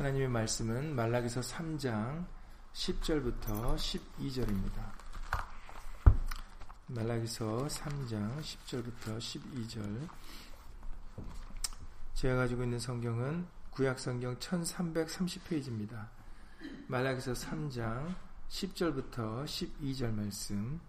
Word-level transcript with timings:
하나님의 0.00 0.28
말씀은 0.28 0.96
말라기서 0.96 1.42
3장 1.42 2.24
10절부터 2.72 3.76
12절입니다. 3.76 4.92
말라기서 6.86 7.66
3장 7.66 8.40
10절부터 8.40 9.18
12절 9.18 10.08
제가 12.14 12.36
가지고 12.36 12.62
있는 12.62 12.78
성경은 12.78 13.46
구약 13.68 13.98
성경 13.98 14.38
1330페이지입니다. 14.38 16.08
말라기서 16.88 17.34
3장 17.34 18.14
10절부터 18.48 19.44
12절 19.44 20.14
말씀 20.14 20.80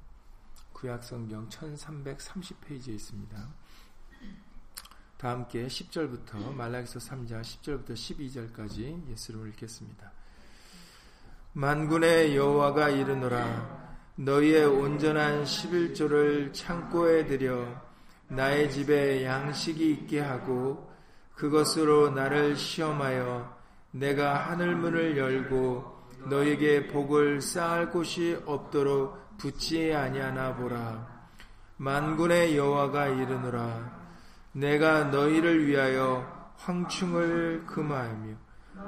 구약 0.71 1.03
성경 1.03 1.49
1330페이지에 1.49 2.93
있습니다. 2.93 3.53
다 5.21 5.29
함께 5.29 5.67
10절부터 5.67 6.55
말라기서 6.55 6.97
3장 6.97 7.41
10절부터 7.41 7.93
12절까지 7.93 9.07
예수를 9.11 9.49
읽겠습니다. 9.49 10.11
만군의 11.53 12.35
여호와가 12.35 12.89
이르노라 12.89 13.99
너희의 14.15 14.65
온전한 14.65 15.43
11조를 15.43 16.51
창고에 16.55 17.27
들여 17.27 17.79
나의 18.29 18.71
집에 18.71 19.23
양식이 19.23 19.91
있게 19.91 20.21
하고 20.21 20.91
그것으로 21.35 22.09
나를 22.09 22.55
시험하여 22.55 23.59
내가 23.91 24.49
하늘 24.49 24.75
문을 24.75 25.19
열고 25.19 26.01
너에게 26.31 26.87
복을 26.87 27.41
쌓을 27.41 27.91
곳이 27.91 28.41
없도록 28.47 29.37
붙지 29.37 29.93
아니하나 29.93 30.55
보라 30.55 31.27
만군의 31.77 32.57
여호와가 32.57 33.09
이르노라 33.09 34.00
내가 34.53 35.05
너희를 35.05 35.65
위하여 35.65 36.53
황충을 36.57 37.65
금하며 37.65 38.35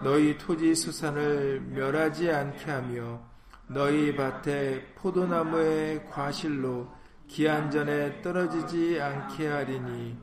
너희 0.04 0.38
토지 0.38 0.76
수산을 0.76 1.62
멸하지 1.62 2.32
않게 2.32 2.70
하며 2.70 3.22
너희 3.68 4.16
밭에 4.16 4.94
포도나무의 4.96 6.10
과실로 6.10 6.92
기한 7.28 7.72
전에 7.72 8.22
떨어지지 8.22 9.02
않게 9.02 9.48
하리니 9.48 10.18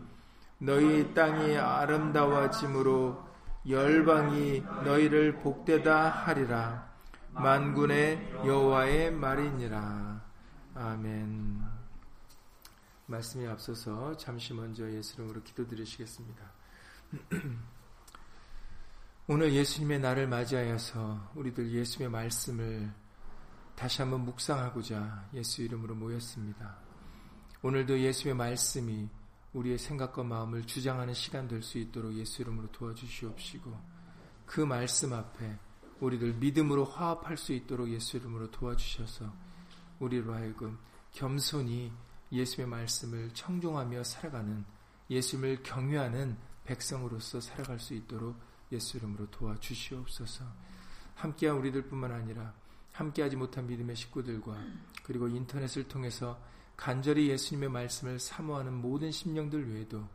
너희 0.58 1.14
땅이 1.14 1.56
아름다워짐으로 1.56 3.30
열방이 3.68 4.62
너희를 4.84 5.36
복되다 5.36 6.10
하리라 6.10 6.90
만군의 7.32 8.42
여호와의 8.44 9.12
말이니라 9.12 10.20
아멘. 10.74 11.59
말씀에 13.10 13.48
앞서서 13.48 14.16
잠시 14.16 14.54
먼저 14.54 14.90
예수 14.92 15.14
이름으로 15.16 15.42
기도드리시겠습니다. 15.42 16.52
오늘 19.26 19.52
예수님의 19.52 20.00
날을 20.00 20.28
맞이하여서 20.28 21.32
우리들 21.34 21.70
예수의 21.72 22.08
말씀을 22.08 22.92
다시 23.74 24.02
한번 24.02 24.24
묵상하고자 24.24 25.30
예수 25.34 25.62
이름으로 25.62 25.94
모였습니다. 25.94 26.76
오늘도 27.62 27.98
예수의 28.00 28.34
말씀이 28.34 29.08
우리의 29.52 29.78
생각과 29.78 30.22
마음을 30.22 30.64
주장하는 30.64 31.12
시간 31.14 31.48
될 31.48 31.62
수 31.62 31.78
있도록 31.78 32.14
예수 32.14 32.42
이름으로 32.42 32.70
도와주시옵시고 32.70 33.76
그 34.46 34.60
말씀 34.60 35.12
앞에 35.12 35.58
우리들 36.00 36.34
믿음으로 36.34 36.84
화합할 36.84 37.36
수 37.36 37.52
있도록 37.52 37.90
예수 37.90 38.16
이름으로 38.16 38.50
도와주셔서 38.50 39.32
우리로 39.98 40.32
하여금 40.32 40.78
겸손히 41.12 41.92
예수의 42.32 42.66
말씀을 42.66 43.30
청종하며 43.34 44.04
살아가는 44.04 44.64
예수님을 45.08 45.62
경외하는 45.62 46.36
백성으로서 46.64 47.40
살아갈 47.40 47.80
수 47.80 47.94
있도록 47.94 48.36
예수 48.72 48.96
이름으로 48.96 49.30
도와주시옵소서. 49.30 50.44
함께한 51.16 51.56
우리들뿐만 51.58 52.12
아니라 52.12 52.54
함께하지 52.92 53.36
못한 53.36 53.66
믿음의 53.66 53.96
식구들과 53.96 54.56
그리고 55.02 55.28
인터넷을 55.28 55.88
통해서 55.88 56.40
간절히 56.76 57.28
예수님의 57.28 57.68
말씀을 57.68 58.18
사모하는 58.18 58.72
모든 58.72 59.10
심령들 59.10 59.74
외에도 59.74 60.08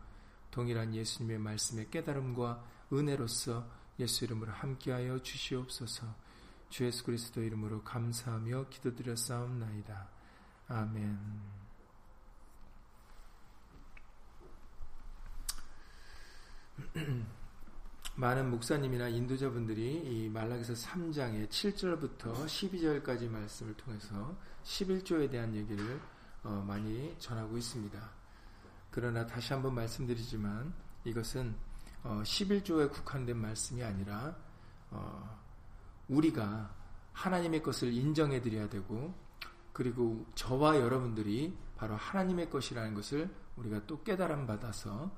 동일한 0.51 0.95
예수님의 0.95 1.37
말씀의 1.39 1.89
깨달음과 1.91 2.63
은혜로서 2.91 3.69
예수 3.99 4.25
이름으로 4.25 4.51
함께하여 4.51 5.21
주시옵소서. 5.21 6.07
주 6.69 6.85
예수 6.85 7.03
그리스도 7.03 7.43
이름으로 7.43 7.83
감사하며 7.83 8.69
기도드렸사옵나이다. 8.69 10.09
아멘. 10.67 11.64
많은 18.15 18.49
목사님이나 18.51 19.07
인도자분들이 19.07 20.25
이 20.25 20.29
말라기서 20.29 20.73
3장의 20.73 21.47
7절부터 21.47 22.33
12절까지 22.45 23.29
말씀을 23.29 23.73
통해서 23.75 24.35
11조에 24.63 25.29
대한 25.29 25.55
얘기를 25.55 25.99
어, 26.43 26.63
많이 26.67 27.15
전하고 27.17 27.57
있습니다. 27.57 28.09
그러나 28.91 29.25
다시 29.25 29.53
한번 29.53 29.73
말씀드리지만 29.75 30.73
이것은 31.05 31.55
어, 32.03 32.21
11조에 32.23 32.91
국한된 32.91 33.37
말씀이 33.37 33.81
아니라 33.83 34.35
어, 34.91 35.39
우리가 36.09 36.73
하나님의 37.13 37.63
것을 37.63 37.93
인정해 37.93 38.41
드려야 38.41 38.69
되고 38.69 39.13
그리고 39.71 40.25
저와 40.35 40.77
여러분들이 40.77 41.57
바로 41.77 41.95
하나님의 41.95 42.49
것이라는 42.49 42.93
것을 42.93 43.33
우리가 43.55 43.85
또 43.87 44.03
깨달음 44.03 44.45
받아서 44.45 45.11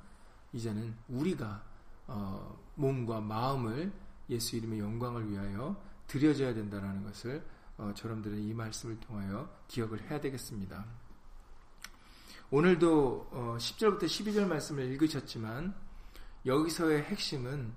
이제는 0.58 0.96
우리가 1.08 1.64
어, 2.08 2.60
몸과 2.76 3.22
마음을 3.22 3.92
예수 4.30 4.56
이름의 4.56 4.80
영광을 4.80 5.30
위하여 5.30 5.80
드려져야 6.08 6.54
된다는 6.54 7.04
것을 7.04 7.46
어, 7.78 7.94
저러분들은 7.96 8.40
이 8.40 8.54
말씀을 8.54 9.00
통하여 9.00 9.48
기억을 9.68 10.02
해야 10.10 10.20
되겠습니다. 10.20 10.84
오늘도 12.50 13.30
어, 13.32 13.58
10절부터 13.60 14.06
12절 14.06 14.48
말씀을 14.48 14.86
읽으셨지만 14.94 15.76
여기서의 16.46 17.04
핵심은 17.04 17.74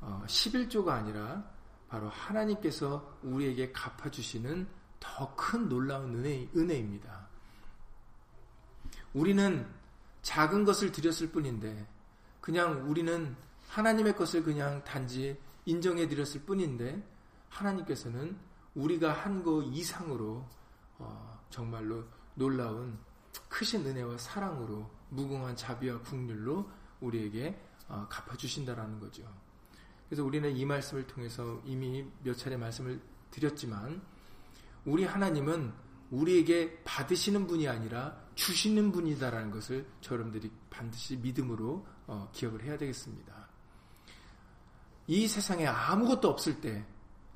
어, 0.00 0.24
11조가 0.26 0.88
아니라 0.88 1.48
바로 1.88 2.08
하나님께서 2.08 3.18
우리에게 3.22 3.70
갚아주시는 3.72 4.66
더 4.98 5.36
큰 5.36 5.68
놀라운 5.68 6.16
은혜, 6.16 6.48
은혜입니다. 6.56 7.28
우리는 9.14 9.66
작은 10.22 10.64
것을 10.64 10.90
드렸을 10.90 11.30
뿐인데 11.30 11.86
그냥 12.48 12.88
우리는 12.88 13.36
하나님의 13.68 14.16
것을 14.16 14.42
그냥 14.42 14.82
단지 14.82 15.38
인정해 15.66 16.08
드렸을 16.08 16.40
뿐인데 16.46 17.06
하나님께서는 17.50 18.38
우리가 18.74 19.12
한 19.12 19.42
거 19.42 19.62
이상으로 19.62 20.46
어, 20.96 21.40
정말로 21.50 22.04
놀라운 22.34 22.98
크신 23.50 23.84
은혜와 23.84 24.16
사랑으로 24.16 24.88
무궁한 25.10 25.56
자비와 25.56 26.00
국률로 26.00 26.70
우리에게 27.02 27.60
어, 27.86 28.06
갚아주신다라는 28.08 28.98
거죠. 28.98 29.30
그래서 30.08 30.24
우리는 30.24 30.50
이 30.56 30.64
말씀을 30.64 31.06
통해서 31.06 31.60
이미 31.66 32.10
몇 32.24 32.32
차례 32.32 32.56
말씀을 32.56 32.98
드렸지만 33.30 34.00
우리 34.86 35.04
하나님은 35.04 35.70
우리에게 36.10 36.82
받으시는 36.82 37.46
분이 37.46 37.68
아니라 37.68 38.18
주시는 38.36 38.90
분이다라는 38.90 39.50
것을 39.50 39.86
여러분들이 40.10 40.50
반드시 40.70 41.18
믿음으로 41.18 41.97
어, 42.08 42.28
기억을 42.32 42.64
해야 42.64 42.76
되겠습니다. 42.76 43.48
이 45.06 45.28
세상에 45.28 45.66
아무것도 45.66 46.28
없을 46.28 46.60
때 46.60 46.84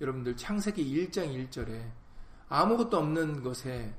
여러분들 0.00 0.36
창세기 0.36 0.84
1장 0.84 1.48
1절에 1.48 1.90
아무것도 2.48 2.98
없는 2.98 3.42
것에 3.42 3.94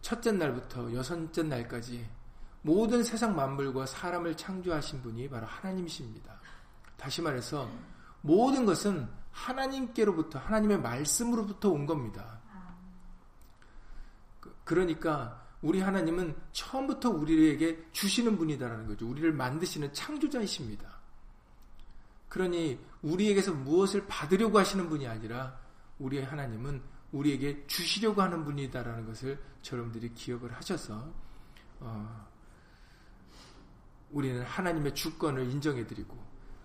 첫째 0.00 0.32
날부터 0.32 0.92
여섯째 0.92 1.42
날까지 1.42 2.08
모든 2.62 3.04
세상 3.04 3.36
만물과 3.36 3.86
사람을 3.86 4.36
창조하신 4.36 5.02
분이 5.02 5.28
바로 5.28 5.46
하나님이십니다. 5.46 6.40
다시 6.96 7.22
말해서 7.22 7.70
모든 8.22 8.66
것은 8.66 9.08
하나님께로부터 9.30 10.38
하나님의 10.38 10.80
말씀으로부터 10.80 11.70
온 11.70 11.86
겁니다. 11.86 12.40
그, 14.40 14.56
그러니까 14.64 15.45
우리 15.66 15.80
하나님은 15.80 16.36
처음부터 16.52 17.10
우리에게 17.10 17.88
주시는 17.90 18.36
분이다라는 18.38 18.86
거죠. 18.86 19.08
우리를 19.08 19.32
만드시는 19.32 19.92
창조자이십니다. 19.92 20.96
그러니 22.28 22.78
우리에게서 23.02 23.52
무엇을 23.52 24.06
받으려고 24.06 24.60
하시는 24.60 24.88
분이 24.88 25.08
아니라 25.08 25.58
우리의 25.98 26.24
하나님은 26.24 26.80
우리에게 27.10 27.66
주시려고 27.66 28.22
하는 28.22 28.44
분이다라는 28.44 29.06
것을 29.06 29.42
여러분들이 29.72 30.14
기억을 30.14 30.52
하셔서 30.52 31.12
어, 31.80 32.26
우리는 34.12 34.42
하나님의 34.42 34.94
주권을 34.94 35.50
인정해드리고 35.50 36.16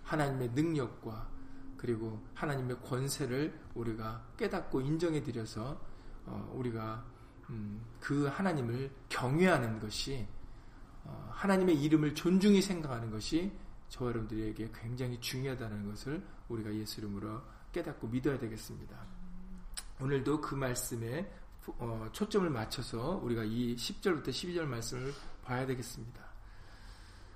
하나님의 0.04 0.50
능력과 0.50 1.28
그리고 1.76 2.24
하나님의 2.34 2.80
권세를 2.82 3.58
우리가 3.74 4.24
깨닫고 4.36 4.80
인정해드려서 4.80 5.80
어, 6.26 6.52
우리가 6.54 7.04
음, 7.04 7.11
그 8.00 8.26
하나님을 8.26 8.90
경외하는 9.08 9.78
것이 9.80 10.26
어, 11.04 11.30
하나님의 11.32 11.80
이름을 11.82 12.14
존중히 12.14 12.62
생각하는 12.62 13.10
것이 13.10 13.52
저 13.88 14.06
여러분들에게 14.06 14.70
굉장히 14.74 15.20
중요하다는 15.20 15.88
것을 15.90 16.24
우리가 16.48 16.72
예수 16.74 17.00
이름으로 17.00 17.42
깨닫고 17.72 18.08
믿어야 18.08 18.38
되겠습니다. 18.38 18.96
오늘도 20.00 20.40
그 20.40 20.54
말씀에 20.54 21.30
어, 21.78 22.08
초점을 22.12 22.48
맞춰서 22.50 23.20
우리가 23.22 23.44
이 23.44 23.76
10절부터 23.76 24.28
12절 24.28 24.64
말씀을 24.64 25.12
봐야 25.44 25.66
되겠습니다. 25.66 26.20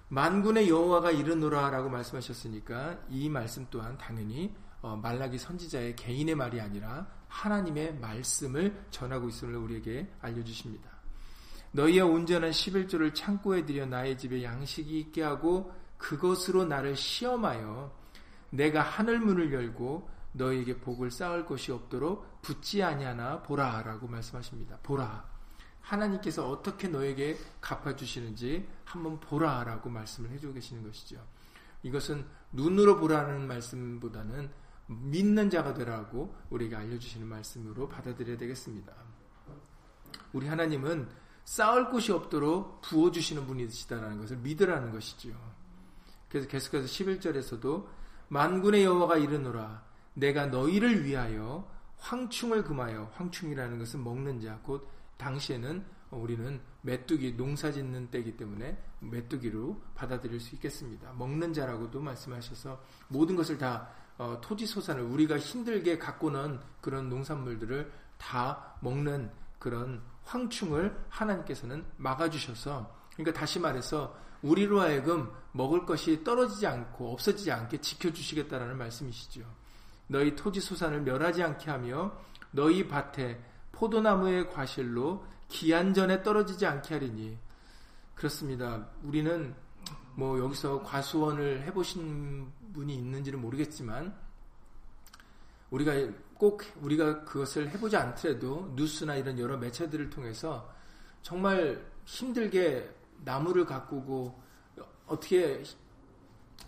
만군의 0.08 0.68
여호와가 0.68 1.10
이르노라라고 1.10 1.88
말씀하셨으니까 1.88 2.98
이 3.10 3.28
말씀 3.28 3.66
또한 3.70 3.98
당연히 3.98 4.54
어, 4.80 4.96
말라기 4.96 5.38
선지자의 5.38 5.96
개인의 5.96 6.34
말이 6.34 6.60
아니라 6.60 7.06
하나님의 7.28 7.98
말씀을 7.98 8.86
전하고 8.90 9.28
있음을 9.28 9.56
우리에게 9.56 10.10
알려주십니다. 10.20 10.90
너희의 11.72 12.00
온전한 12.00 12.50
11조를 12.50 13.14
창고에 13.14 13.66
들여 13.66 13.86
나의 13.86 14.16
집에 14.16 14.42
양식이 14.42 14.98
있게 14.98 15.22
하고 15.22 15.72
그것으로 15.98 16.64
나를 16.64 16.96
시험하여 16.96 17.94
내가 18.50 18.82
하늘 18.82 19.18
문을 19.18 19.52
열고 19.52 20.08
너희에게 20.32 20.78
복을 20.78 21.10
쌓을 21.10 21.46
것이 21.46 21.72
없도록 21.72 22.42
붙지 22.42 22.82
아니하나 22.82 23.42
보라라고 23.42 24.06
말씀하십니다. 24.06 24.78
보라. 24.82 25.36
하나님께서 25.80 26.48
어떻게 26.48 26.88
너에게 26.88 27.38
갚아주시는지 27.60 28.66
한번 28.84 29.20
보라라고 29.20 29.88
말씀을 29.88 30.30
해주고 30.30 30.54
계시는 30.54 30.82
것이죠. 30.82 31.24
이것은 31.82 32.26
눈으로 32.52 32.98
보라는 32.98 33.46
말씀보다는 33.46 34.50
믿는 34.86 35.50
자가 35.50 35.74
되라고 35.74 36.34
우리에게 36.50 36.76
알려주시는 36.76 37.26
말씀으로 37.26 37.88
받아들여야 37.88 38.36
되겠습니다. 38.36 38.92
우리 40.32 40.46
하나님은 40.46 41.08
쌓을 41.44 41.90
곳이 41.90 42.12
없도록 42.12 42.82
부어주시는 42.82 43.46
분이시다라는 43.46 44.18
것을 44.18 44.38
믿으라는 44.38 44.92
것이죠. 44.92 45.30
그래서 46.28 46.48
계속해서 46.48 46.86
11절에서도 46.86 47.86
만군의 48.28 48.84
여호와가 48.84 49.16
이르노라 49.18 49.84
내가 50.14 50.46
너희를 50.46 51.04
위하여 51.04 51.70
황충을 51.98 52.64
금하여 52.64 53.10
황충이라는 53.14 53.78
것은 53.78 54.02
먹는 54.02 54.40
자 54.40 54.58
곧 54.62 54.88
당시에는 55.16 55.84
우리는 56.10 56.60
메뚜기 56.82 57.36
농사 57.36 57.72
짓는 57.72 58.10
때이기 58.10 58.36
때문에 58.36 58.80
메뚜기로 59.00 59.80
받아들일 59.94 60.40
수 60.40 60.54
있겠습니다. 60.54 61.12
먹는 61.12 61.52
자라고도 61.52 62.00
말씀하셔서 62.00 62.80
모든 63.08 63.36
것을 63.36 63.58
다 63.58 63.90
어, 64.18 64.38
토지 64.40 64.66
소산을 64.66 65.02
우리가 65.02 65.38
힘들게 65.38 65.98
갖고는 65.98 66.60
그런 66.80 67.08
농산물들을 67.08 67.92
다 68.18 68.74
먹는 68.80 69.30
그런 69.58 70.02
황충을 70.24 70.96
하나님께서는 71.08 71.84
막아주셔서 71.96 72.94
그러니까 73.14 73.38
다시 73.38 73.58
말해서 73.60 74.16
우리로 74.42 74.80
하여금 74.80 75.30
먹을 75.52 75.86
것이 75.86 76.22
떨어지지 76.22 76.66
않고 76.66 77.12
없어지지 77.12 77.50
않게 77.50 77.80
지켜주시겠다라는 77.80 78.76
말씀이시죠. 78.76 79.42
너희 80.08 80.36
토지 80.36 80.60
소산을 80.60 81.02
멸하지 81.02 81.42
않게 81.42 81.70
하며 81.70 82.12
너희 82.50 82.86
밭에 82.86 83.40
포도나무의 83.72 84.50
과실로 84.50 85.24
기한 85.48 85.94
전에 85.94 86.22
떨어지지 86.22 86.66
않게 86.66 86.94
하리니 86.94 87.38
그렇습니다. 88.14 88.86
우리는 89.02 89.54
뭐 90.14 90.38
여기서 90.38 90.82
과수원을 90.82 91.62
해보신 91.66 92.50
분이 92.72 92.94
있는지는 92.94 93.40
모르겠지만 93.40 94.14
우리가 95.70 95.92
꼭 96.34 96.62
우리가 96.80 97.24
그것을 97.24 97.70
해보지 97.70 97.96
않더라도 97.96 98.72
뉴스나 98.76 99.16
이런 99.16 99.38
여러 99.38 99.56
매체들을 99.56 100.10
통해서 100.10 100.72
정말 101.22 101.84
힘들게 102.04 102.88
나무를 103.24 103.64
가꾸고 103.64 104.40
어떻게 105.06 105.62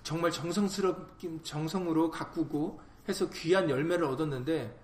정말 0.03 0.31
정성스럽긴 0.31 1.43
정성으로 1.43 2.11
가꾸고 2.11 2.81
해서 3.09 3.29
귀한 3.31 3.69
열매를 3.69 4.05
얻었는데 4.05 4.79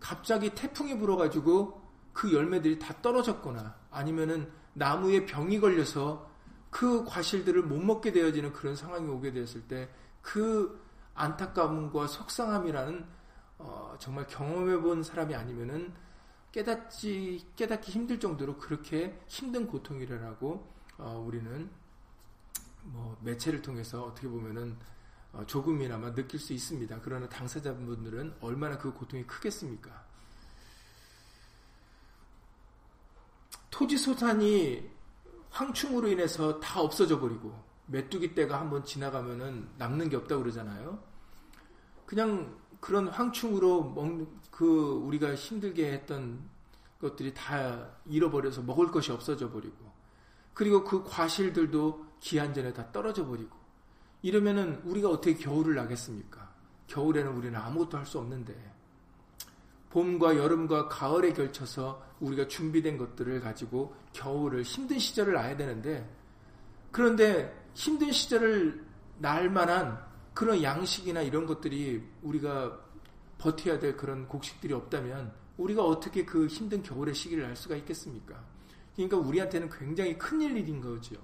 갑자기 0.00 0.50
태풍이 0.54 0.96
불어가지고 0.98 1.82
그 2.12 2.32
열매들이 2.32 2.78
다 2.78 2.94
떨어졌거나 3.02 3.76
아니면은 3.90 4.50
나무에 4.74 5.26
병이 5.26 5.60
걸려서 5.60 6.30
그 6.70 7.04
과실들을 7.04 7.62
못 7.62 7.78
먹게 7.80 8.12
되어지는 8.12 8.52
그런 8.52 8.76
상황이 8.76 9.08
오게 9.08 9.32
되었을 9.32 9.62
때 9.62 9.88
그 10.28 10.78
안타까움과 11.14 12.06
속상함이라는 12.06 13.06
어, 13.56 13.96
정말 13.98 14.26
경험해 14.26 14.82
본 14.82 15.02
사람이 15.02 15.34
아니면은 15.34 15.94
깨닫지 16.52 17.46
깨닫기 17.56 17.90
힘들 17.90 18.20
정도로 18.20 18.58
그렇게 18.58 19.18
힘든 19.26 19.66
고통이라고 19.66 20.70
어, 20.98 21.24
우리는 21.26 21.70
뭐 22.82 23.16
매체를 23.22 23.62
통해서 23.62 24.04
어떻게 24.04 24.28
보면은 24.28 24.76
어, 25.32 25.46
조금이나마 25.46 26.12
느낄 26.12 26.38
수 26.38 26.52
있습니다. 26.52 27.00
그러나 27.02 27.26
당사자분들은 27.30 28.36
얼마나 28.42 28.76
그 28.76 28.92
고통이 28.92 29.26
크겠습니까? 29.26 30.04
토지 33.70 33.96
소산이 33.96 34.90
황충으로 35.48 36.08
인해서 36.08 36.60
다 36.60 36.82
없어져 36.82 37.18
버리고 37.18 37.67
메뚜기 37.88 38.34
때가 38.34 38.60
한번 38.60 38.84
지나가면은 38.84 39.68
남는 39.78 40.08
게 40.08 40.16
없다고 40.16 40.42
그러잖아요. 40.42 40.98
그냥 42.06 42.56
그런 42.80 43.08
황충으로 43.08 43.90
먹는 43.90 44.28
그 44.50 45.02
우리가 45.04 45.34
힘들게 45.34 45.92
했던 45.92 46.40
것들이 47.00 47.34
다 47.34 47.90
잃어버려서 48.06 48.62
먹을 48.62 48.90
것이 48.90 49.12
없어져 49.12 49.50
버리고 49.50 49.92
그리고 50.54 50.84
그 50.84 51.04
과실들도 51.04 52.06
기한 52.20 52.52
전에 52.52 52.72
다 52.72 52.90
떨어져 52.90 53.26
버리고 53.26 53.56
이러면은 54.22 54.80
우리가 54.84 55.08
어떻게 55.08 55.34
겨울을 55.34 55.74
나겠습니까? 55.74 56.52
겨울에는 56.88 57.32
우리는 57.32 57.58
아무것도 57.58 57.98
할 57.98 58.06
수 58.06 58.18
없는데 58.18 58.54
봄과 59.90 60.36
여름과 60.36 60.88
가을에 60.88 61.32
걸쳐서 61.32 62.02
우리가 62.20 62.46
준비된 62.48 62.98
것들을 62.98 63.40
가지고 63.40 63.94
겨울을 64.12 64.62
힘든 64.62 64.98
시절을 64.98 65.34
나야 65.34 65.56
되는데 65.56 66.08
그런데 66.90 67.67
힘든 67.78 68.10
시절을 68.10 68.84
날 69.18 69.48
만한 69.48 70.04
그런 70.34 70.60
양식이나 70.60 71.22
이런 71.22 71.46
것들이 71.46 72.04
우리가 72.22 72.76
버텨야 73.38 73.78
될 73.78 73.96
그런 73.96 74.26
곡식들이 74.26 74.74
없다면 74.74 75.32
우리가 75.56 75.84
어떻게 75.84 76.24
그 76.24 76.48
힘든 76.48 76.82
겨울의 76.82 77.14
시기를 77.14 77.44
알 77.44 77.54
수가 77.54 77.76
있겠습니까? 77.76 78.44
그러니까 78.96 79.18
우리한테는 79.18 79.70
굉장히 79.70 80.18
큰 80.18 80.40
일인 80.40 80.80
거죠. 80.80 81.14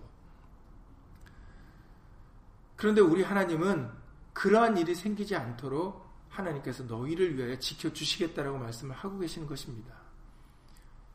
그런데 2.76 3.00
우리 3.00 3.24
하나님은 3.24 3.90
그러한 4.32 4.76
일이 4.76 4.94
생기지 4.94 5.34
않도록 5.34 6.08
하나님께서 6.28 6.84
너희를 6.84 7.36
위하여 7.36 7.58
지켜주시겠다라고 7.58 8.58
말씀을 8.58 8.94
하고 8.94 9.18
계시는 9.18 9.48
것입니다. 9.48 9.92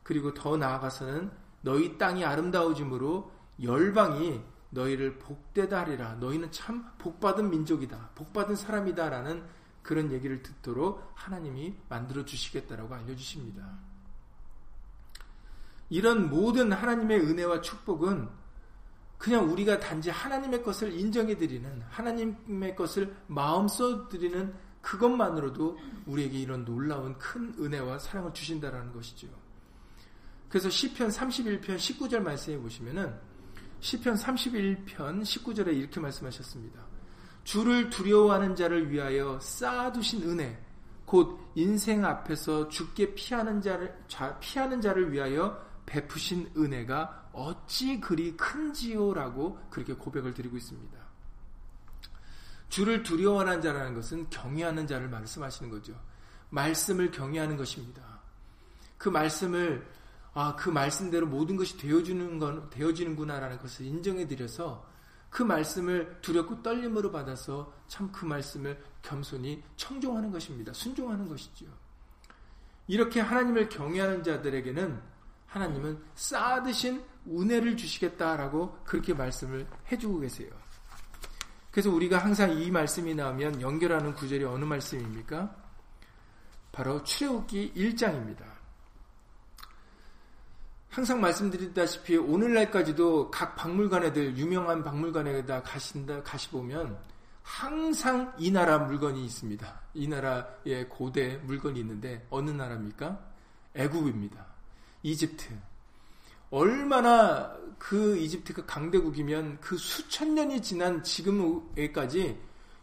그리고 0.03 0.33
더 0.33 0.57
나아가서는 0.57 1.31
너희 1.61 1.97
땅이 1.97 2.25
아름다워짐으로 2.25 3.31
열방이 3.63 4.58
너희를 4.71 5.17
복되다 5.19 5.79
하리라. 5.79 6.15
너희는 6.15 6.51
참 6.51 6.85
복받은 6.97 7.49
민족이다. 7.49 8.11
복받은 8.15 8.55
사람이다. 8.55 9.09
라는 9.09 9.43
그런 9.81 10.11
얘기를 10.11 10.43
듣도록 10.43 11.11
하나님이 11.15 11.75
만들어 11.89 12.23
주시겠다라고 12.25 12.93
알려주십니다. 12.93 13.79
이런 15.89 16.29
모든 16.29 16.71
하나님의 16.71 17.19
은혜와 17.21 17.61
축복은 17.61 18.29
그냥 19.17 19.51
우리가 19.51 19.79
단지 19.79 20.09
하나님의 20.09 20.63
것을 20.63 20.93
인정해 20.93 21.35
드리는 21.35 21.81
하나님의 21.89 22.75
것을 22.75 23.15
마음 23.27 23.67
써 23.67 24.07
드리는 24.07 24.53
그것만으로도 24.81 25.77
우리에게 26.05 26.39
이런 26.39 26.63
놀라운 26.63 27.17
큰 27.17 27.53
은혜와 27.59 27.99
사랑을 27.99 28.33
주신다라는 28.33 28.93
것이죠. 28.93 29.27
그래서 30.47 30.69
시편 30.69 31.09
31편 31.09 31.75
19절 31.75 32.19
말씀해 32.19 32.59
보시면은 32.59 33.13
시편 33.81 34.15
31편 34.15 35.21
19절에 35.21 35.75
이렇게 35.75 35.99
말씀하셨습니다. 35.99 36.81
주를 37.43 37.89
두려워하는 37.89 38.55
자를 38.55 38.91
위하여 38.91 39.39
쌓아두신 39.39 40.23
은혜 40.29 40.61
곧 41.05 41.39
인생 41.55 42.05
앞에서 42.05 42.69
죽게 42.69 43.15
피하는 43.15 43.61
자를 43.61 43.97
피하는 44.39 44.81
자를 44.81 45.11
위하여 45.11 45.59
베푸신 45.85 46.51
은혜가 46.55 47.29
어찌 47.33 47.99
그리 47.99 48.37
큰지요라고 48.37 49.59
그렇게 49.71 49.93
고백을 49.93 50.33
드리고 50.33 50.57
있습니다. 50.57 50.99
주를 52.69 53.01
두려워하는 53.01 53.61
자라는 53.61 53.95
것은 53.95 54.29
경외하는 54.29 54.85
자를 54.85 55.09
말씀하시는 55.09 55.71
거죠. 55.71 55.99
말씀을 56.51 57.09
경외하는 57.09 57.57
것입니다. 57.57 58.19
그 58.99 59.09
말씀을 59.09 59.87
아, 60.33 60.55
그 60.55 60.69
말씀대로 60.69 61.27
모든 61.27 61.55
것이 61.55 61.77
되어주는 61.77 62.39
건 62.39 62.69
되어지는구나라는 62.69 63.57
것을 63.59 63.85
인정해 63.85 64.27
드려서 64.27 64.87
그 65.29 65.43
말씀을 65.43 66.19
두렵고 66.21 66.61
떨림으로 66.63 67.11
받아서 67.11 67.73
참 67.87 68.11
그 68.11 68.25
말씀을 68.25 68.81
겸손히 69.01 69.63
청종하는 69.75 70.31
것입니다. 70.31 70.73
순종하는 70.73 71.27
것이죠. 71.27 71.65
이렇게 72.87 73.21
하나님을 73.21 73.69
경외하는 73.69 74.23
자들에게는 74.23 74.99
하나님은 75.47 76.03
쌓아드신 76.15 77.03
은혜를 77.27 77.77
주시겠다라고 77.77 78.79
그렇게 78.83 79.13
말씀을 79.13 79.67
해주고 79.91 80.19
계세요. 80.19 80.49
그래서 81.71 81.91
우리가 81.91 82.17
항상 82.17 82.51
이 82.51 82.71
말씀이 82.71 83.13
나오면 83.13 83.61
연결하는 83.61 84.13
구절이 84.13 84.43
어느 84.43 84.65
말씀입니까? 84.65 85.55
바로 86.71 87.03
출애굽기 87.03 87.73
1장입니다. 87.75 88.58
항상 90.89 91.21
말씀드렸다시피 91.21 92.17
오늘날까지도 92.17 93.29
각 93.29 93.55
박물관에들 93.55 94.37
유명한 94.37 94.83
박물관에다 94.83 95.61
가신다 95.61 96.23
가시 96.23 96.49
보면 96.49 96.97
항상 97.43 98.33
이 98.39 98.51
나라 98.51 98.79
물건이 98.79 99.23
있습니다. 99.23 99.81
이 99.93 100.07
나라의 100.07 100.89
고대 100.89 101.37
물건이 101.37 101.79
있는데 101.81 102.25
어느 102.31 102.49
나라입니까? 102.49 103.19
애굽입니다. 103.75 104.45
이집트. 105.03 105.47
얼마나 106.49 107.55
그 107.77 108.17
이집트가 108.17 108.65
강대국이면 108.65 109.59
그 109.61 109.77
수천 109.77 110.33
년이 110.33 110.61
지난 110.63 111.03
지금에까지 111.03 112.35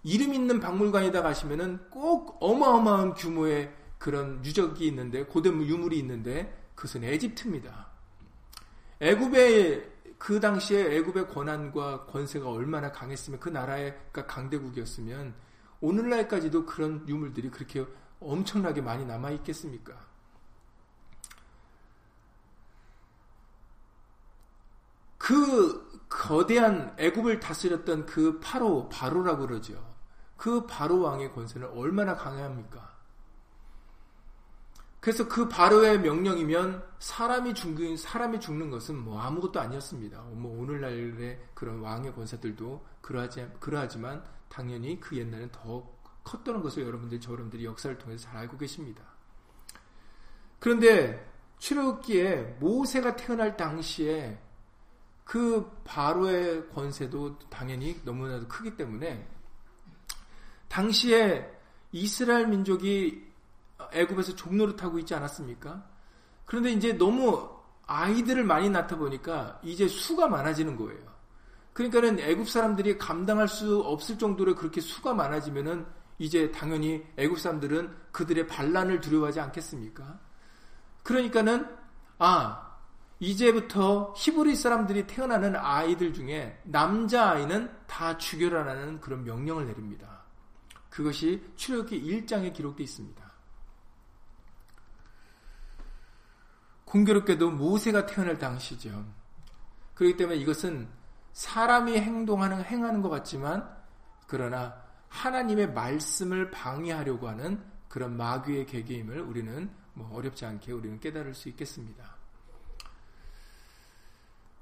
이름 0.05 0.33
있는 0.33 0.61
박물관에다 0.61 1.23
가시면은 1.23 1.91
꼭 1.91 2.37
어마어마한 2.41 3.15
규모의 3.15 3.75
그런 3.99 4.45
유적이 4.45 4.87
있는데 4.87 5.25
고대 5.25 5.49
유물이 5.49 5.99
있는데 5.99 6.71
그것은 6.77 7.03
에집트입니다. 7.03 7.86
애굽의 9.01 9.93
그 10.19 10.41
당시에 10.41 10.97
애굽의 10.97 11.29
권한과 11.29 12.07
권세가 12.07 12.49
얼마나 12.49 12.91
강했으면 12.91 13.39
그 13.39 13.49
나라의 13.49 13.99
강대국이었으면 14.13 15.35
오늘날까지도 15.81 16.65
그런 16.65 17.07
유물들이 17.09 17.51
그렇게 17.51 17.87
엄청나게 18.21 18.81
많이 18.81 19.05
남아 19.05 19.31
있겠습니까? 19.33 19.95
그 25.19 26.07
거대한 26.09 26.95
애굽을 26.99 27.41
다스렸던 27.41 28.07
그 28.07 28.39
파로 28.41 28.89
바로라고 28.89 29.47
그러죠. 29.47 29.97
그 30.37 30.67
바로 30.67 31.01
왕의 31.01 31.33
권세는 31.33 31.69
얼마나 31.71 32.15
강합니까? 32.15 32.86
그래서 35.07 35.29
그 35.29 35.47
바로의 35.49 36.01
명령이면 36.01 36.85
사람이 36.99 37.55
죽는 37.55 37.97
사람이 37.97 38.41
죽는 38.41 38.71
것은 38.71 38.99
뭐 38.99 39.21
아무것도 39.21 39.61
아니었습니다. 39.61 40.21
뭐 40.33 40.61
오늘날의 40.61 41.39
그런 41.55 41.79
왕의 41.79 42.13
권사들도 42.13 42.85
그러하지 43.03 43.53
그러하지만 43.61 44.25
당연히 44.49 44.99
그 44.99 45.17
옛날엔 45.17 45.53
더 45.53 45.89
컸다는 46.25 46.61
것을 46.61 46.83
여러분들 46.83 47.21
저여러분들이 47.21 47.65
역사를 47.65 47.97
통해서 47.97 48.25
잘 48.25 48.39
알고 48.39 48.59
계십니다. 48.59 49.05
그런데 50.59 51.25
출애굽기에 51.59 52.57
모세가 52.59 53.15
태어날 53.15 53.57
당시에 53.57 54.43
그 55.23 55.71
바로의 55.85 56.69
권세도 56.71 57.39
당연히 57.49 58.01
너무나도 58.05 58.49
크기 58.49 58.77
때문에 58.77 59.25
당시에 60.67 61.49
이스라엘 61.93 62.49
민족이 62.49 63.36
애굽에서 63.97 64.37
종노릇하고 64.37 64.99
있지 65.01 65.15
않았습니까? 65.15 65.85
그런데 66.45 66.71
이제 66.73 66.93
너무 66.93 67.49
아이들을 67.87 68.45
많이 68.45 68.69
낳다 68.69 68.97
보니까 68.97 69.61
이제 69.63 69.89
수가 69.89 70.29
많아지는 70.29 70.77
거예요. 70.77 71.17
그러니까는 71.73 72.19
애굽 72.21 72.49
사람들이 72.49 72.99
감당할 72.99 73.49
수 73.49 73.81
없을 73.81 74.19
정도로 74.19 74.55
그렇게 74.55 74.81
수가 74.81 75.13
많아지면은 75.15 75.87
이제 76.19 76.51
당연히 76.51 77.05
애굽 77.17 77.39
사람들은 77.39 77.95
그들의 78.13 78.47
반란을 78.47 79.01
두려워하지 79.01 79.41
않겠습니까? 79.41 80.19
그러니까는 81.03 81.67
아 82.19 82.67
이제부터 83.21 84.15
히브리 84.17 84.57
사람들이 84.57 85.07
태어나는 85.07 85.57
아이들 85.57 86.13
중에 86.13 86.61
남자 86.65 87.31
아이는 87.31 87.71
다 87.87 88.17
죽여라라는 88.17 89.01
그런 89.01 89.25
명령을 89.25 89.67
내립니다. 89.67 90.25
그것이 90.91 91.43
출애굽기 91.57 92.03
1장에 92.03 92.53
기록되어 92.55 92.85
있습니다. 92.85 93.26
공교롭게도 96.97 97.51
모세가 97.51 98.07
태어날 98.07 98.39
당시죠. 98.39 99.05
그렇기 99.95 100.17
때문에 100.17 100.39
이것은 100.39 100.89
사람이 101.33 101.99
행동하는 101.99 102.65
행하는 102.65 103.03
것 103.03 103.11
같지만 103.11 103.69
그러나 104.27 104.75
하나님의 105.09 105.73
말씀을 105.73 106.51
방해하려고 106.51 107.29
하는 107.29 107.63
그런 107.89 108.17
마귀의 108.17 108.67
계계임을 108.67 109.21
우리는 109.21 109.71
뭐 109.93 110.11
어렵지 110.15 110.47
않게 110.47 110.73
우리는 110.73 110.99
깨달을 110.99 111.35
수 111.35 111.49
있겠습니다. 111.51 112.17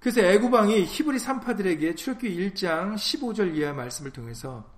그래서 0.00 0.20
애굽왕이 0.20 0.84
히브리 0.84 1.18
산파들에게 1.18 1.94
출애굽기 1.94 2.50
1장 2.50 2.94
15절 2.94 3.56
이하 3.56 3.72
말씀을 3.72 4.10
통해서 4.10 4.70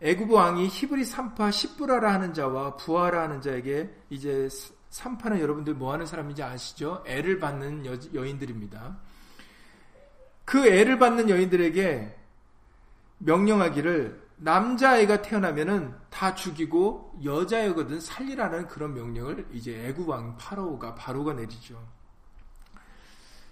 애굽 0.00 0.30
왕이 0.30 0.66
히브리 0.66 1.04
산파 1.04 1.52
시브라라 1.52 2.12
하는 2.12 2.34
자와 2.34 2.76
부하라 2.76 3.22
하는 3.22 3.40
자에게 3.40 3.94
이제 4.10 4.48
산파는 4.92 5.40
여러분들 5.40 5.72
뭐 5.72 5.90
하는 5.92 6.04
사람인지 6.04 6.42
아시죠? 6.42 7.02
애를 7.06 7.40
받는 7.40 7.86
여, 7.86 7.96
여인들입니다. 8.12 8.98
그 10.44 10.66
애를 10.66 10.98
받는 10.98 11.30
여인들에게 11.30 12.14
명령하기를 13.18 14.22
남자애가 14.36 15.22
태어나면은 15.22 15.94
다 16.10 16.34
죽이고 16.34 17.20
여자애거든 17.24 18.00
살리라는 18.00 18.68
그런 18.68 18.92
명령을 18.92 19.46
이제 19.52 19.86
애굽 19.86 20.08
왕 20.08 20.36
파로가 20.36 20.94
바로가 20.94 21.32
내리죠. 21.32 21.82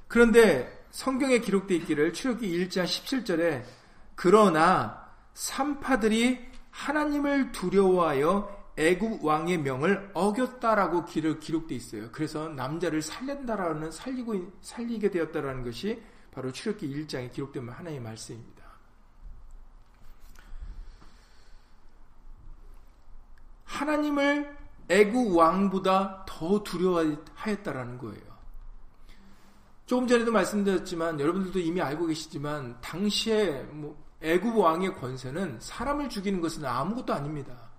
그런데 0.09 0.85
성경에 0.91 1.39
기록되어 1.39 1.79
있기를 1.79 2.13
출애굽기 2.13 2.67
1장 2.67 2.85
17절에 2.85 3.65
그러나 4.15 5.09
산파들이 5.33 6.51
하나님을 6.71 7.53
두려워하여 7.53 8.60
애굽 8.81 9.23
왕의 9.23 9.59
명을 9.59 10.11
어겼다라고 10.15 11.05
기록되어 11.05 11.77
있어요. 11.77 12.09
그래서 12.13 12.49
남자를 12.49 13.03
살린다라는 13.03 13.91
살리고 13.91 14.53
살리게 14.63 15.11
되었다라는 15.11 15.65
것이 15.65 16.03
바로 16.33 16.51
출애굽기 16.51 17.05
1장에 17.05 17.31
기록된 17.31 17.69
하나의 17.69 18.01
말씀입니다. 18.01 18.65
하나님을 23.65 24.57
애굽 24.89 25.37
왕보다 25.37 26.25
더 26.27 26.63
두려워하였다라는 26.63 27.99
거예요. 27.99 28.31
조금 29.85 30.07
전에도 30.07 30.33
말씀드렸지만 30.33 31.21
여러분들도 31.21 31.59
이미 31.59 31.83
알고 31.83 32.07
계시지만 32.07 32.81
당시에 32.81 33.63
뭐 33.65 34.03
애굽 34.23 34.57
왕의 34.57 34.95
권세는 34.95 35.61
사람을 35.61 36.09
죽이는 36.09 36.41
것은 36.41 36.65
아무것도 36.65 37.13
아닙니다. 37.13 37.70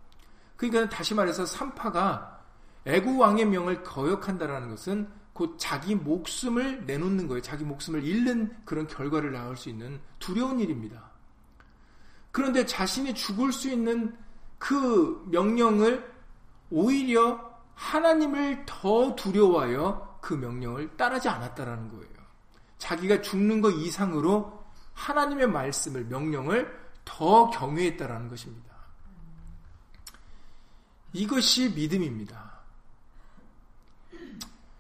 그러니까 0.69 0.95
다시 0.95 1.15
말해서 1.15 1.43
삼파가 1.43 2.39
애굽 2.85 3.19
왕의 3.19 3.45
명을 3.45 3.81
거역한다라는 3.81 4.69
것은 4.69 5.09
곧 5.33 5.55
자기 5.57 5.95
목숨을 5.95 6.85
내놓는 6.85 7.27
거예요. 7.27 7.41
자기 7.41 7.63
목숨을 7.63 8.03
잃는 8.03 8.57
그런 8.63 8.85
결과를 8.85 9.31
낳을 9.31 9.57
수 9.57 9.69
있는 9.69 9.99
두려운 10.19 10.59
일입니다. 10.59 11.09
그런데 12.31 12.63
자신이 12.63 13.15
죽을 13.15 13.51
수 13.51 13.69
있는 13.69 14.15
그 14.59 15.25
명령을 15.31 16.07
오히려 16.69 17.59
하나님을 17.73 18.63
더 18.67 19.15
두려워하여 19.15 20.19
그 20.21 20.35
명령을 20.35 20.95
따르지 20.95 21.27
않았다라는 21.27 21.89
거예요. 21.89 22.11
자기가 22.77 23.21
죽는 23.21 23.61
것 23.61 23.71
이상으로 23.71 24.63
하나님의 24.93 25.47
말씀을 25.47 26.05
명령을 26.05 26.71
더 27.03 27.49
경외했다라는 27.49 28.29
것입니다. 28.29 28.70
이것이 31.13 31.69
믿음입니다. 31.69 32.51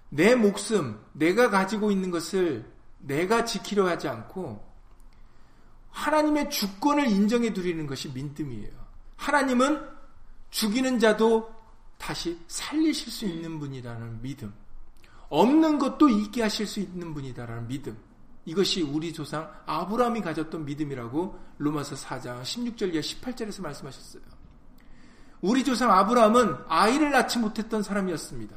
내 0.09 0.35
목숨, 0.35 0.99
내가 1.13 1.49
가지고 1.49 1.91
있는 1.91 2.11
것을 2.11 2.69
내가 2.99 3.45
지키려 3.45 3.87
하지 3.87 4.07
않고 4.07 4.71
하나님의 5.89 6.49
주권을 6.49 7.07
인정해 7.07 7.53
드리는 7.53 7.85
것이 7.87 8.09
믿음이에요. 8.09 8.71
하나님은 9.15 9.87
죽이는 10.49 10.99
자도 10.99 11.53
다시 11.97 12.39
살리실 12.47 13.11
수 13.11 13.25
있는 13.25 13.59
분이라는 13.59 14.21
믿음. 14.21 14.53
없는 15.29 15.79
것도 15.79 16.09
있게 16.09 16.41
하실 16.41 16.67
수 16.67 16.79
있는 16.79 17.13
분이다라는 17.13 17.67
믿음. 17.67 17.97
이것이 18.45 18.81
우리 18.81 19.13
조상 19.13 19.49
아브라함이 19.65 20.21
가졌던 20.21 20.65
믿음이라고 20.65 21.39
로마서 21.59 21.95
4장 21.95 22.41
16절 22.41 22.93
이하 22.93 23.01
18절에서 23.01 23.61
말씀하셨어요. 23.61 24.23
우리 25.41 25.63
조상 25.63 25.91
아브라함은 25.91 26.55
아이를 26.67 27.11
낳지 27.11 27.39
못했던 27.39 27.81
사람이었습니다. 27.81 28.55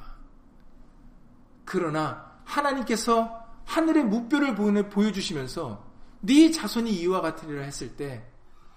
그러나 1.64 2.32
하나님께서 2.44 3.42
하늘의 3.64 4.04
무뼈를 4.04 4.54
보여주시면서 4.90 5.82
네 6.20 6.50
자손이 6.50 6.90
이와 7.00 7.20
같으리라 7.22 7.62
했을 7.62 7.96
때 7.96 8.24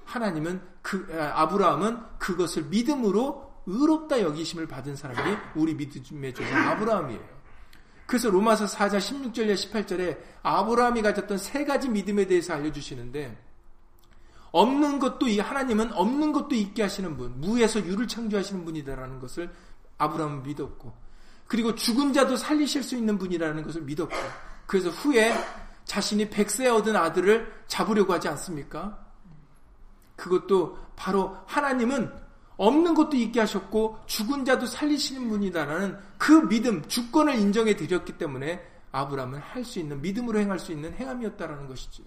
하나님은 0.05 0.61
그 0.81 1.07
아브라함은 1.33 1.99
그것을 2.17 2.63
믿음으로 2.63 3.47
의롭다 3.65 4.21
여기심을 4.21 4.67
받은 4.67 4.95
사람이 4.95 5.37
우리 5.55 5.73
믿음의 5.75 6.33
조상 6.33 6.69
아브라함이에요. 6.69 7.37
그래서 8.05 8.29
로마서 8.29 8.65
4장 8.65 8.99
16절에 8.99 9.53
18절에 9.53 10.17
아브라함이 10.43 11.01
가졌던 11.01 11.37
세 11.37 11.65
가지 11.65 11.89
믿음에 11.89 12.25
대해서 12.25 12.53
알려주시는데 12.53 13.46
없는 14.51 14.99
것도 14.99 15.27
이 15.27 15.39
하나님은 15.39 15.93
없는 15.93 16.31
것도 16.31 16.55
있게 16.55 16.83
하시는 16.83 17.15
분, 17.17 17.39
무에서 17.39 17.79
유를 17.85 18.07
창조하시는 18.07 18.65
분이다라는 18.65 19.19
것을 19.19 19.53
아브라함은 19.97 20.43
믿었고 20.43 20.93
그리고 21.47 21.75
죽은 21.75 22.13
자도 22.13 22.35
살리실 22.35 22.83
수 22.83 22.95
있는 22.95 23.17
분이라는 23.17 23.63
것을 23.63 23.81
믿었고 23.81 24.15
그래서 24.65 24.89
후에 24.89 25.33
자신이 25.85 26.29
백세 26.29 26.67
얻은 26.67 26.95
아들을 26.95 27.63
잡으려고 27.67 28.13
하지 28.13 28.27
않습니까? 28.27 29.05
그것도 30.15 30.77
바로 30.95 31.37
하나님은 31.45 32.11
없는 32.57 32.95
것도 32.95 33.15
있게 33.15 33.39
하셨고 33.39 33.99
죽은 34.07 34.43
자도 34.43 34.65
살리시는 34.65 35.29
분이다라는 35.29 35.97
그 36.17 36.47
믿음, 36.49 36.85
주권을 36.87 37.35
인정해 37.35 37.75
드렸기 37.75 38.17
때문에 38.17 38.65
아브라함은 38.91 39.39
할 39.39 39.63
수 39.63 39.79
있는 39.79 40.01
믿음으로 40.01 40.39
행할 40.39 40.59
수 40.59 40.71
있는 40.71 40.93
행함이었다라는 40.93 41.67
것이죠. 41.67 42.03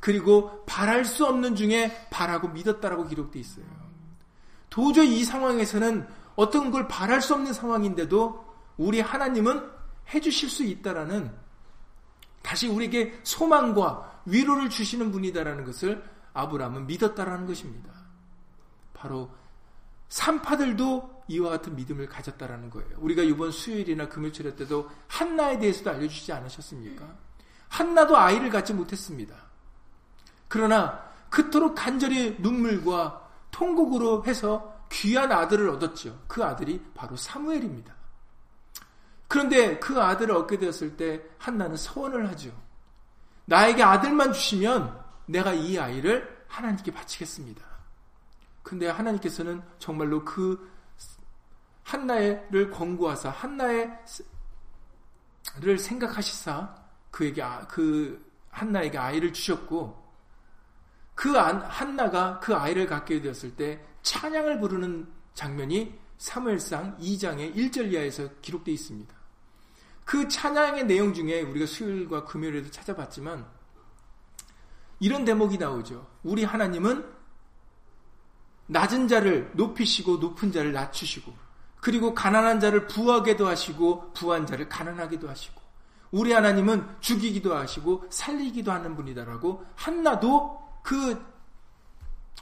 그리고 0.00 0.64
바랄 0.64 1.04
수 1.04 1.26
없는 1.26 1.54
중에 1.54 2.08
바라고 2.10 2.48
믿었다라고 2.48 3.06
기록되어 3.06 3.40
있어요. 3.40 3.64
도저히 4.70 5.20
이 5.20 5.24
상황에서는 5.24 6.08
어떤 6.36 6.70
걸 6.70 6.88
바랄 6.88 7.20
수 7.20 7.34
없는 7.34 7.52
상황인데도 7.52 8.44
우리 8.78 9.00
하나님은 9.00 9.68
해주실 10.14 10.48
수 10.48 10.64
있다라는 10.64 11.30
다시 12.42 12.66
우리에게 12.66 13.20
소망과 13.22 14.22
위로를 14.24 14.70
주시는 14.70 15.12
분이다라는 15.12 15.64
것을 15.64 16.02
아브라함은 16.32 16.86
믿었다라는 16.86 17.46
것입니다. 17.46 17.90
바로 18.94 19.30
산파들도 20.08 21.24
이와 21.28 21.50
같은 21.50 21.76
믿음을 21.76 22.08
가졌다라는 22.08 22.70
거예요. 22.70 22.90
우리가 22.98 23.22
이번 23.22 23.50
수요일이나 23.52 24.08
금요일에 24.08 24.56
때도 24.56 24.90
한나에 25.06 25.58
대해서도 25.58 25.90
알려주지 25.90 26.32
않으셨습니까? 26.32 27.06
한나도 27.68 28.16
아이를 28.16 28.50
갖지 28.50 28.74
못했습니다. 28.74 29.49
그러나 30.50 31.00
그토록 31.30 31.76
간절히 31.76 32.36
눈물과 32.40 33.28
통곡으로 33.52 34.24
해서 34.26 34.76
귀한 34.90 35.30
아들을 35.30 35.70
얻었죠. 35.70 36.24
그 36.26 36.44
아들이 36.44 36.84
바로 36.92 37.16
사무엘입니다. 37.16 37.94
그런데 39.28 39.78
그 39.78 40.02
아들을 40.02 40.34
얻게 40.34 40.58
되었을 40.58 40.96
때 40.96 41.22
한나는 41.38 41.76
서원을 41.76 42.28
하죠. 42.30 42.50
나에게 43.44 43.80
아들만 43.82 44.32
주시면 44.32 45.00
내가 45.26 45.52
이 45.52 45.78
아이를 45.78 46.44
하나님께 46.48 46.92
바치겠습니다. 46.92 47.64
근데 48.64 48.88
하나님께서는 48.88 49.62
정말로 49.78 50.24
그 50.24 50.68
한나를 51.84 52.72
권고하사 52.72 53.30
한나를 53.30 53.96
생각하시사 55.78 56.74
그에게 57.12 57.40
아, 57.40 57.64
그 57.68 58.28
한나에게 58.50 58.98
아이를 58.98 59.32
주셨고 59.32 59.99
그 61.20 61.32
한나가 61.32 62.40
그 62.40 62.56
아이를 62.56 62.86
갖게 62.86 63.20
되었을 63.20 63.54
때 63.54 63.84
찬양을 64.00 64.58
부르는 64.58 65.06
장면이 65.34 65.94
사무엘상 66.16 66.96
2장의 66.96 67.54
1절 67.54 67.92
이하에서 67.92 68.26
기록되어 68.40 68.72
있습니다. 68.72 69.14
그 70.06 70.26
찬양의 70.28 70.86
내용 70.86 71.12
중에 71.12 71.42
우리가 71.42 71.66
수요일과 71.66 72.24
금요일에도 72.24 72.70
찾아봤지만 72.70 73.44
이런 74.98 75.26
대목이 75.26 75.58
나오죠. 75.58 76.06
우리 76.22 76.42
하나님은 76.42 77.04
낮은 78.68 79.06
자를 79.06 79.50
높이시고 79.52 80.16
높은 80.16 80.50
자를 80.50 80.72
낮추시고 80.72 81.34
그리고 81.82 82.14
가난한 82.14 82.60
자를 82.60 82.86
부하게도 82.86 83.46
하시고 83.46 84.14
부한 84.14 84.46
자를 84.46 84.70
가난하게도 84.70 85.28
하시고 85.28 85.60
우리 86.12 86.32
하나님은 86.32 86.88
죽이기도 87.00 87.54
하시고 87.54 88.06
살리기도 88.08 88.72
하는 88.72 88.96
분이다라고 88.96 89.66
한나도 89.74 90.69
그 90.82 91.20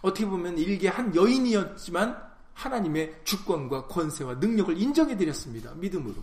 어떻게 0.02 0.26
보면 0.26 0.58
일개 0.58 0.88
한 0.88 1.14
여인이었지만 1.14 2.28
하나님의 2.54 3.20
주권과 3.24 3.86
권세와 3.86 4.34
능력을 4.34 4.76
인정해 4.80 5.16
드렸습니다. 5.16 5.72
믿음으로. 5.74 6.22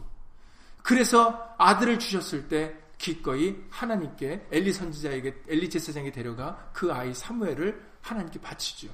그래서 0.83 1.55
아들을 1.57 1.99
주셨을 1.99 2.47
때 2.47 2.75
기꺼이 2.97 3.55
하나님께 3.69 4.47
엘리 4.51 4.71
선지자에게 4.73 5.43
엘리 5.47 5.69
제사장에 5.69 6.11
데려가 6.11 6.69
그 6.73 6.91
아이 6.93 7.13
사무엘을 7.13 7.83
하나님께 8.01 8.39
바치죠. 8.39 8.87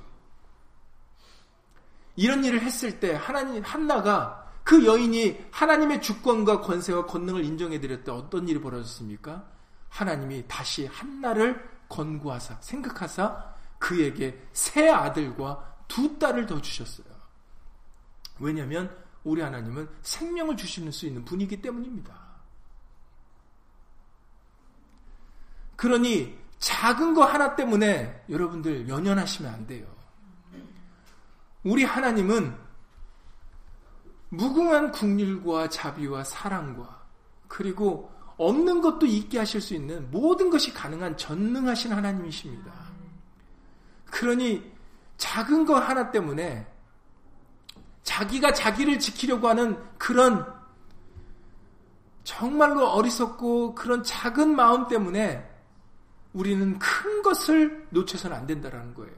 이런 2.16 2.44
일을 2.44 2.62
했을 2.62 3.00
때 3.00 3.14
하나님 3.14 3.64
한나가 3.64 4.52
그 4.64 4.86
여인이 4.86 5.46
하나님의 5.52 6.02
주권과 6.02 6.62
권세와 6.62 7.06
권능을 7.06 7.44
인정해 7.44 7.80
드렸을 7.80 8.04
때 8.04 8.12
어떤 8.12 8.48
일이 8.48 8.60
벌어졌습니까? 8.62 9.46
하나님이 9.90 10.46
다시 10.48 10.86
한나를 10.86 11.71
권고하사 11.92 12.56
생각하사 12.62 13.54
그에게 13.78 14.42
세 14.54 14.90
아들과 14.90 15.84
두 15.88 16.18
딸을 16.18 16.46
더 16.46 16.62
주셨어요. 16.62 17.06
왜냐하면 18.40 18.96
우리 19.24 19.42
하나님은 19.42 19.88
생명을 20.02 20.56
주실 20.58 20.92
수 20.92 21.06
있는 21.06 21.24
분이기 21.26 21.62
때문입니다. 21.62 22.20
그러니 25.76 26.40
작은 26.60 27.14
거 27.14 27.26
하나 27.26 27.56
때문에 27.56 28.24
여러분들 28.30 28.88
연연하시면 28.88 29.54
안 29.54 29.68
돼요. 29.68 29.86
우리 31.64 31.84
하나님은 31.84 32.56
무궁한 34.30 34.92
국률과 34.92 35.70
자비와 35.70 36.24
사랑과 36.24 37.02
그리고 37.48 38.12
없는 38.48 38.82
것도 38.82 39.06
있게 39.06 39.40
하실 39.40 39.62
수 39.62 39.74
있는 39.76 40.10
모든 40.10 40.50
것이 40.50 40.74
가능한 40.74 41.16
전능하신 41.18 41.94
하나님이십니다. 41.94 42.72
그러니 44.06 44.72
작은 45.18 45.66
거 45.66 45.80
하나 45.80 46.10
때문에 46.12 46.66
자기가 48.04 48.54
자기를 48.54 49.00
지키려고 49.00 49.48
하는 49.48 49.78
그런 49.98 50.46
정말로 52.24 52.88
어리석고 52.88 53.76
그런 53.76 54.04
작은 54.04 54.56
마음 54.56 54.88
때문에 54.88 55.48
우리는 56.34 56.80
큰 56.80 57.22
것을 57.22 57.88
놓쳐서는 57.92 58.36
안 58.36 58.48
된다라는 58.48 58.94
거예요. 58.94 59.14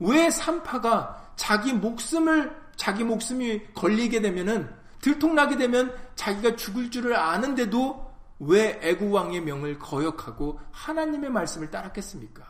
왜 0.00 0.30
산파가 0.30 1.32
자기 1.36 1.72
목숨을 1.72 2.56
자기 2.76 3.04
목숨이 3.04 3.72
걸리게 3.74 4.20
되면은 4.20 4.72
들통나게 5.00 5.56
되면 5.56 5.94
자기가 6.16 6.56
죽을 6.56 6.90
줄을 6.90 7.16
아는데도 7.16 8.07
왜 8.40 8.78
애구 8.82 9.10
왕의 9.10 9.40
명을 9.42 9.78
거역하고 9.78 10.60
하나님의 10.70 11.30
말씀을 11.30 11.70
따랐겠습니까? 11.70 12.46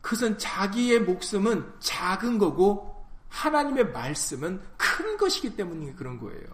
그것은 0.00 0.38
자기의 0.38 1.00
목숨은 1.00 1.74
작은 1.80 2.38
거고 2.38 3.06
하나님의 3.28 3.90
말씀은 3.90 4.62
큰 4.76 5.16
것이기 5.16 5.56
때문에 5.56 5.94
그런 5.94 6.18
거예요. 6.18 6.46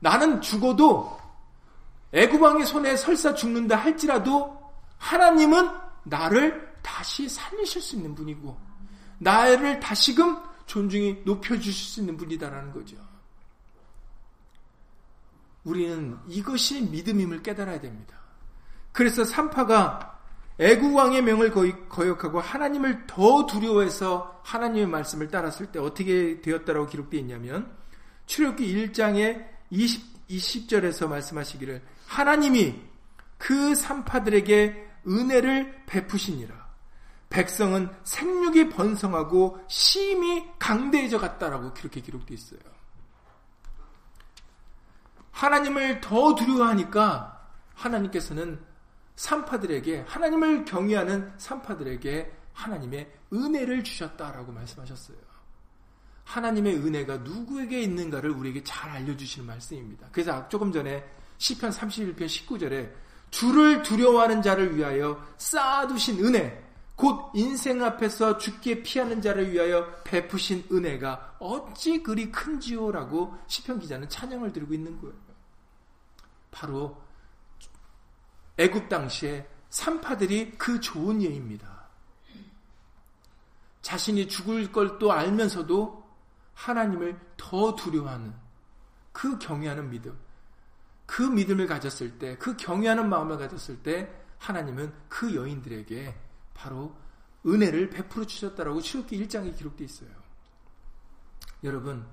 나는 0.00 0.40
죽어도 0.40 1.18
애구방의 2.12 2.66
손에 2.66 2.96
설사 2.96 3.34
죽는다 3.34 3.76
할지라도 3.76 4.58
하나님은 4.98 5.70
나를 6.04 6.76
다시 6.82 7.28
살리실 7.28 7.80
수 7.80 7.96
있는 7.96 8.14
분이고 8.14 8.58
나를 9.18 9.78
다시금 9.80 10.36
존중히 10.66 11.22
높여주실 11.24 11.72
수 11.72 12.00
있는 12.00 12.16
분이다라는 12.16 12.72
거죠. 12.72 12.96
우리는 15.64 16.18
이것이 16.28 16.82
믿음임을 16.82 17.42
깨달아야 17.42 17.80
됩니다. 17.80 18.18
그래서 18.92 19.24
삼파가 19.24 20.18
애구왕의 20.58 21.22
명을 21.22 21.88
거역하고 21.88 22.40
하나님을 22.40 23.06
더 23.06 23.46
두려워해서 23.46 24.42
하나님의 24.44 24.86
말씀을 24.88 25.28
따랐을 25.28 25.72
때 25.72 25.78
어떻게 25.78 26.40
되었다라고 26.42 26.86
기록되어 26.86 27.20
있냐면 27.20 27.70
출애굽기 28.26 28.88
1장의 28.92 29.46
20, 29.70 30.28
20절에서 30.28 31.08
말씀하시기를 31.08 31.82
하나님이 32.06 32.74
그 33.38 33.74
산파들에게 33.74 34.88
은혜를 35.08 35.84
베푸시니라. 35.86 36.68
백성은 37.30 37.88
생육이 38.04 38.68
번성하고 38.70 39.60
심히 39.68 40.44
강대해져 40.58 41.18
갔다라고 41.18 41.72
그렇게 41.72 42.00
기록되어 42.00 42.34
있어요. 42.34 42.60
하나님을 45.40 46.02
더 46.02 46.34
두려워하니까 46.34 47.48
하나님께서는 47.74 48.60
산파들에게 49.16 50.04
하나님을 50.06 50.66
경외하는 50.66 51.32
산파들에게 51.38 52.30
하나님의 52.52 53.10
은혜를 53.32 53.82
주셨다라고 53.82 54.52
말씀하셨어요. 54.52 55.16
하나님의 56.24 56.76
은혜가 56.76 57.18
누구에게 57.18 57.80
있는가를 57.80 58.30
우리에게 58.30 58.62
잘 58.64 58.90
알려주시는 58.90 59.46
말씀입니다. 59.46 60.08
그래서 60.12 60.46
조금 60.50 60.70
전에 60.70 61.02
시편 61.38 61.70
31편 61.70 62.26
19절에 62.26 62.92
주를 63.30 63.82
두려워하는 63.82 64.42
자를 64.42 64.76
위하여 64.76 65.24
쌓아두신 65.38 66.22
은혜, 66.22 66.62
곧 66.94 67.30
인생 67.34 67.82
앞에서 67.82 68.36
죽게 68.36 68.82
피하는 68.82 69.22
자를 69.22 69.50
위하여 69.50 70.02
베푸신 70.04 70.66
은혜가 70.70 71.36
어찌 71.38 72.02
그리 72.02 72.30
큰지요라고 72.30 73.34
시편 73.46 73.78
기자는 73.78 74.10
찬양을 74.10 74.52
드리고 74.52 74.74
있는 74.74 75.00
거예요. 75.00 75.29
바로 76.50 77.00
애굽 78.58 78.88
당시에 78.88 79.48
산파들이 79.70 80.58
그 80.58 80.80
좋은 80.80 81.22
예입니다. 81.22 81.80
자신이 83.82 84.28
죽을 84.28 84.70
걸 84.70 84.98
또 84.98 85.12
알면서도 85.12 86.00
하나님을 86.54 87.18
더 87.36 87.74
두려워하는 87.74 88.34
그 89.12 89.38
경외하는 89.38 89.90
믿음, 89.90 90.18
그 91.06 91.22
믿음을 91.22 91.66
가졌을 91.66 92.18
때, 92.18 92.36
그 92.36 92.56
경외하는 92.56 93.08
마음을 93.08 93.38
가졌을 93.38 93.82
때 93.82 94.14
하나님은 94.38 94.92
그 95.08 95.34
여인들에게 95.34 96.14
바로 96.54 96.94
은혜를 97.46 97.90
베풀어 97.90 98.26
주셨다라고 98.26 98.80
출애굽기 98.80 99.26
1장에 99.26 99.56
기록되어 99.56 99.84
있어요. 99.86 100.10
여러분, 101.64 102.06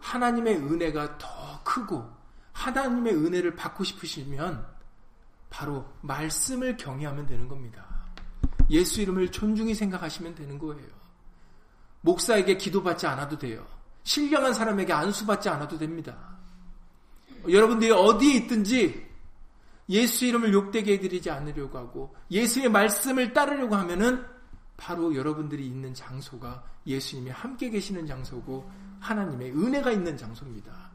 하나님의 0.00 0.56
은혜가 0.56 1.18
더 1.18 1.62
크고 1.64 2.08
하나님의 2.56 3.14
은혜를 3.14 3.54
받고 3.54 3.84
싶으시면 3.84 4.66
바로 5.50 5.86
말씀을 6.00 6.76
경외하면 6.76 7.26
되는 7.26 7.48
겁니다. 7.48 7.84
예수 8.70 9.02
이름을 9.02 9.30
존중히 9.30 9.74
생각하시면 9.74 10.34
되는 10.34 10.58
거예요. 10.58 10.88
목사에게 12.00 12.56
기도받지 12.56 13.06
않아도 13.06 13.38
돼요. 13.38 13.66
신령한 14.04 14.54
사람에게 14.54 14.92
안수받지 14.92 15.48
않아도 15.50 15.76
됩니다. 15.78 16.16
여러분들이 17.48 17.90
어디에 17.90 18.34
있든지 18.34 19.06
예수 19.90 20.24
이름을 20.24 20.52
욕되게 20.52 20.94
해드리지 20.94 21.30
않으려고 21.30 21.78
하고 21.78 22.16
예수의 22.30 22.70
말씀을 22.70 23.32
따르려고 23.34 23.76
하면은 23.76 24.24
바로 24.76 25.14
여러분들이 25.14 25.64
있는 25.66 25.94
장소가 25.94 26.64
예수님이 26.86 27.30
함께 27.30 27.70
계시는 27.70 28.06
장소고 28.06 28.68
하나님의 29.00 29.52
은혜가 29.52 29.92
있는 29.92 30.16
장소입니다. 30.16 30.85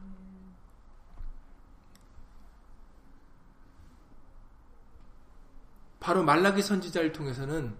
바로 6.02 6.24
말라기 6.24 6.62
선지자를 6.62 7.12
통해서는 7.12 7.74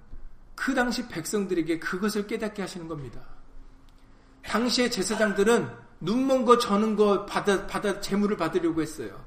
그 0.54 0.74
당시 0.74 1.08
백성들에게 1.08 1.80
그것을 1.80 2.28
깨닫게 2.28 2.62
하시는 2.62 2.87
겁니다. 2.87 3.20
당시의 4.44 4.92
제사장들은 4.92 5.68
눈먼 6.00 6.44
거 6.44 6.56
저는 6.56 6.94
거 6.94 7.26
받아 7.26 7.66
받아 7.66 8.00
재물을 8.00 8.37
받으려고 8.37 8.80
했어요. 8.80 9.24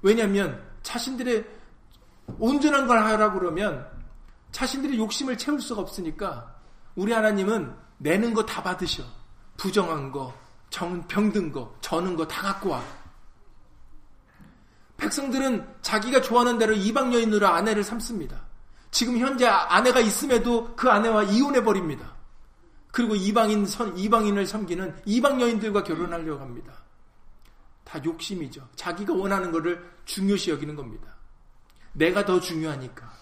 왜냐하면 0.00 0.62
자신들의 0.82 1.44
온전한 2.38 2.86
걸 2.86 2.98
하라고 2.98 3.38
그러면 3.38 3.86
자신들의 4.50 4.98
욕심을 4.98 5.36
채울 5.36 5.60
수가 5.60 5.82
없으니까 5.82 6.54
우리 6.94 7.12
하나님은 7.12 7.74
내는 7.98 8.32
거 8.32 8.46
다 8.46 8.62
받으셔. 8.62 9.02
부정한 9.58 10.10
거, 10.10 10.34
정, 10.70 11.06
병든 11.06 11.52
거, 11.52 11.74
저는 11.82 12.16
거 12.16 12.26
다 12.26 12.42
갖고 12.42 12.70
와. 12.70 12.82
백성들은 14.96 15.66
자기가 15.82 16.20
좋아하는 16.20 16.58
대로 16.58 16.72
이방 16.72 17.12
여인으로 17.12 17.46
아내를 17.46 17.84
삼습니다. 17.84 18.40
지금 18.90 19.18
현재 19.18 19.46
아내가 19.46 20.00
있음에도 20.00 20.74
그 20.74 20.90
아내와 20.90 21.24
이혼해 21.24 21.62
버립니다. 21.62 22.14
그리고 22.92 23.14
이방인 23.14 23.66
선 23.66 23.96
이방인을 23.98 24.46
섬기는 24.46 25.02
이방 25.04 25.40
여인들과 25.40 25.82
결혼하려고 25.82 26.40
합니다. 26.40 26.72
다 27.84 28.00
욕심이죠. 28.02 28.68
자기가 28.74 29.12
원하는 29.12 29.52
것을 29.52 29.86
중요시 30.06 30.50
여기는 30.50 30.74
겁니다. 30.74 31.14
내가 31.92 32.24
더 32.24 32.40
중요하니까. 32.40 33.12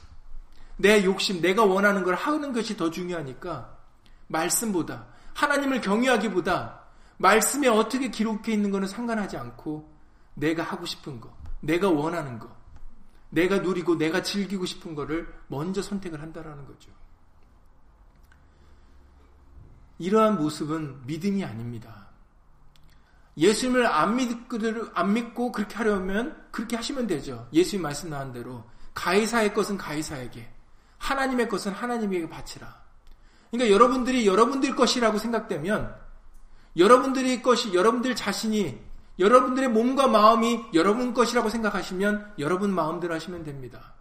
내 0.76 1.04
욕심, 1.04 1.40
내가 1.40 1.64
원하는 1.64 2.02
걸 2.02 2.14
하는 2.14 2.52
것이 2.52 2.76
더 2.76 2.90
중요하니까 2.90 3.76
말씀보다 4.28 5.06
하나님을 5.34 5.80
경외하기보다 5.80 6.80
말씀에 7.16 7.68
어떻게 7.68 8.10
기록해 8.10 8.52
있는 8.52 8.70
것은 8.70 8.88
상관하지 8.88 9.36
않고 9.36 9.92
내가 10.34 10.62
하고 10.62 10.84
싶은 10.86 11.20
거, 11.20 11.36
내가 11.64 11.88
원하는 11.88 12.38
거, 12.38 12.54
내가 13.30 13.58
누리고 13.58 13.96
내가 13.96 14.22
즐기고 14.22 14.66
싶은 14.66 14.94
거를 14.94 15.32
먼저 15.48 15.82
선택을 15.82 16.20
한다라는 16.20 16.66
거죠. 16.66 16.90
이러한 19.98 20.36
모습은 20.36 21.06
믿음이 21.06 21.44
아닙니다. 21.44 22.08
예수님을 23.36 23.86
안, 23.86 24.16
믿고, 24.16 24.58
안 24.94 25.12
믿고 25.12 25.50
그렇게 25.50 25.74
하려면 25.74 26.46
그렇게 26.50 26.76
하시면 26.76 27.06
되죠. 27.06 27.48
예수님 27.52 27.82
말씀 27.82 28.10
나온 28.10 28.32
대로 28.32 28.64
가이사의 28.94 29.54
것은 29.54 29.76
가이사에게 29.76 30.48
하나님의 30.98 31.48
것은 31.48 31.72
하나님에게 31.72 32.28
바치라. 32.28 32.82
그러니까 33.50 33.72
여러분들이 33.72 34.26
여러분들 34.26 34.76
것이라고 34.76 35.18
생각되면 35.18 35.94
여러분들의 36.76 37.42
것이 37.42 37.74
여러분들 37.74 38.14
자신이 38.16 38.80
여러분들의 39.18 39.68
몸과 39.68 40.08
마음이 40.08 40.66
여러분 40.74 41.14
것이라고 41.14 41.48
생각하시면 41.48 42.34
여러분 42.38 42.72
마음대로 42.72 43.14
하시면 43.14 43.44
됩니다. 43.44 43.94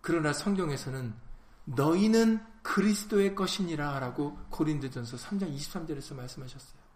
그러나 0.00 0.32
성경에서는 0.32 1.14
너희는 1.64 2.40
그리스도의 2.62 3.34
것이니라 3.34 3.98
라고 3.98 4.38
고린도전서 4.50 5.16
3장 5.16 5.56
23절에서 5.56 6.14
말씀하셨어요. 6.14 6.86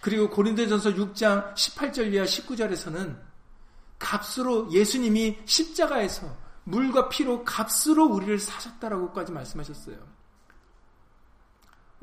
그리고 0.00 0.30
고린도전서 0.30 0.90
6장 0.90 1.54
18절 1.54 2.12
이하 2.14 2.24
19절에서는 2.24 3.18
값으로 3.98 4.70
예수님이 4.70 5.38
십자가에서 5.44 6.34
물과 6.64 7.08
피로 7.08 7.44
값으로 7.44 8.06
우리를 8.06 8.38
사셨다라고까지 8.38 9.32
말씀하셨어요. 9.32 10.17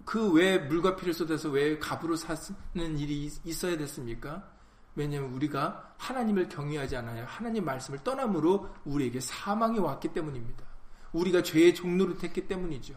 그 0.05 0.31
왜 0.33 0.59
물과 0.59 0.95
피를 0.95 1.13
쏟아서 1.13 1.49
왜 1.49 1.77
갑으로 1.79 2.15
사는 2.15 2.97
일이 2.97 3.29
있어야 3.43 3.75
됐습니까? 3.77 4.47
왜냐하면 4.95 5.33
우리가 5.33 5.95
하나님을 5.97 6.47
경외하지 6.47 6.95
않아요. 6.97 7.25
하나님 7.27 7.65
말씀을 7.65 8.03
떠남으로 8.03 8.69
우리에게 8.85 9.19
사망이 9.19 9.79
왔기 9.79 10.13
때문입니다. 10.13 10.63
우리가 11.11 11.43
죄의 11.43 11.73
종로를 11.75 12.17
택기 12.17 12.47
때문이죠. 12.47 12.95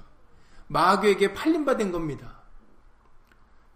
마귀에게 0.68 1.32
팔림받은 1.32 1.90
겁니다. 1.90 2.38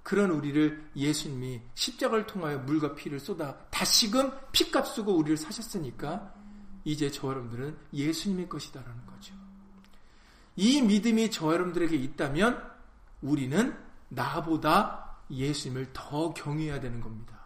그런 0.03 0.31
우리를 0.31 0.91
예수님이 0.97 1.63
십자가를 1.75 2.27
통하여 2.27 2.59
물과 2.59 2.95
피를 2.95 3.19
쏟아 3.21 3.57
다시금 3.71 4.33
피값 4.51 4.87
쓰고 4.89 5.17
우리를 5.17 5.37
사셨으니까 5.37 6.35
이제 6.85 7.11
저 7.11 7.29
여러분들은 7.29 7.77
예수님의 7.93 8.49
것이다라는 8.49 9.07
거죠. 9.07 9.35
이 10.57 10.83
믿음이 10.83 11.31
저 11.31 11.53
여러분들에게 11.53 11.97
있다면 11.97 12.72
우리는 13.23 13.77
나보다 14.09 15.17
예수님을 15.31 15.93
더 15.93 16.35
경외해야 16.35 16.81
되는 16.81 17.01
겁니다. 17.01 17.41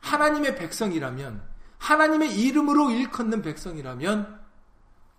하나님의 0.00 0.56
백성이라면, 0.56 1.42
하나님의 1.78 2.40
이름으로 2.40 2.90
일컫는 2.90 3.42
백성이라면, 3.42 4.42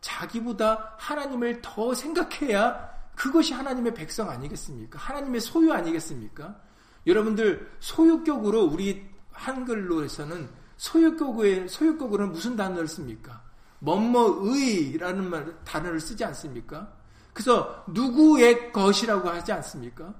자기보다 0.01 0.95
하나님을 0.97 1.61
더 1.61 1.93
생각해야 1.93 2.91
그것이 3.15 3.53
하나님의 3.53 3.93
백성 3.93 4.29
아니겠습니까? 4.29 4.99
하나님의 4.99 5.39
소유 5.39 5.71
아니겠습니까? 5.71 6.59
여러분들 7.07 7.71
소유격으로 7.79 8.63
우리 8.65 9.09
한글로에서는 9.31 10.49
소유격의 10.77 11.69
소유격으로는 11.69 12.33
무슨 12.33 12.55
단어를 12.55 12.87
씁니까? 12.87 13.41
뭐뭐의라는 13.79 15.29
말 15.29 15.63
단어를 15.63 15.99
쓰지 15.99 16.23
않습니까? 16.25 16.91
그래서 17.33 17.83
누구의 17.87 18.71
것이라고 18.71 19.29
하지 19.29 19.51
않습니까? 19.51 20.13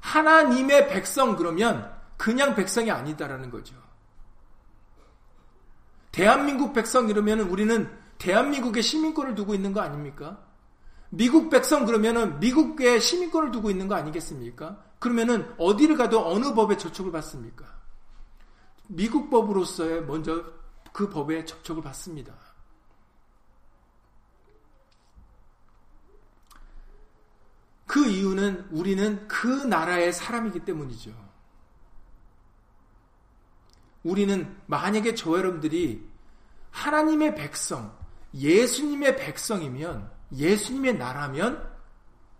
하나님의 0.00 0.88
백성 0.88 1.36
그러면 1.36 1.92
그냥 2.16 2.54
백성이 2.54 2.90
아니다라는 2.90 3.50
거죠. 3.50 3.74
대한민국 6.10 6.72
백성 6.72 7.08
이러면 7.08 7.40
우리는 7.40 7.90
대한민국의 8.18 8.82
시민권을 8.82 9.34
두고 9.34 9.54
있는 9.54 9.72
거 9.72 9.80
아닙니까? 9.80 10.38
미국 11.10 11.50
백성 11.50 11.84
그러면은 11.84 12.38
미국의 12.40 13.00
시민권을 13.00 13.50
두고 13.50 13.70
있는 13.70 13.88
거 13.88 13.94
아니겠습니까? 13.94 14.82
그러면은 14.98 15.52
어디를 15.58 15.96
가도 15.96 16.26
어느 16.26 16.54
법에 16.54 16.76
접촉을 16.76 17.12
받습니까? 17.12 17.64
미국 18.88 19.30
법으로서의 19.30 20.04
먼저 20.04 20.44
그 20.92 21.08
법에 21.08 21.44
접촉을 21.44 21.82
받습니다. 21.82 22.34
그 27.92 28.06
이유는 28.06 28.68
우리는 28.70 29.28
그 29.28 29.46
나라의 29.46 30.14
사람이기 30.14 30.60
때문이죠. 30.60 31.12
우리는 34.02 34.56
만약에 34.64 35.14
저 35.14 35.36
여러분들이 35.36 36.08
하나님의 36.70 37.34
백성, 37.34 37.94
예수님의 38.32 39.18
백성이면, 39.18 40.10
예수님의 40.34 40.96
나라면, 40.96 41.70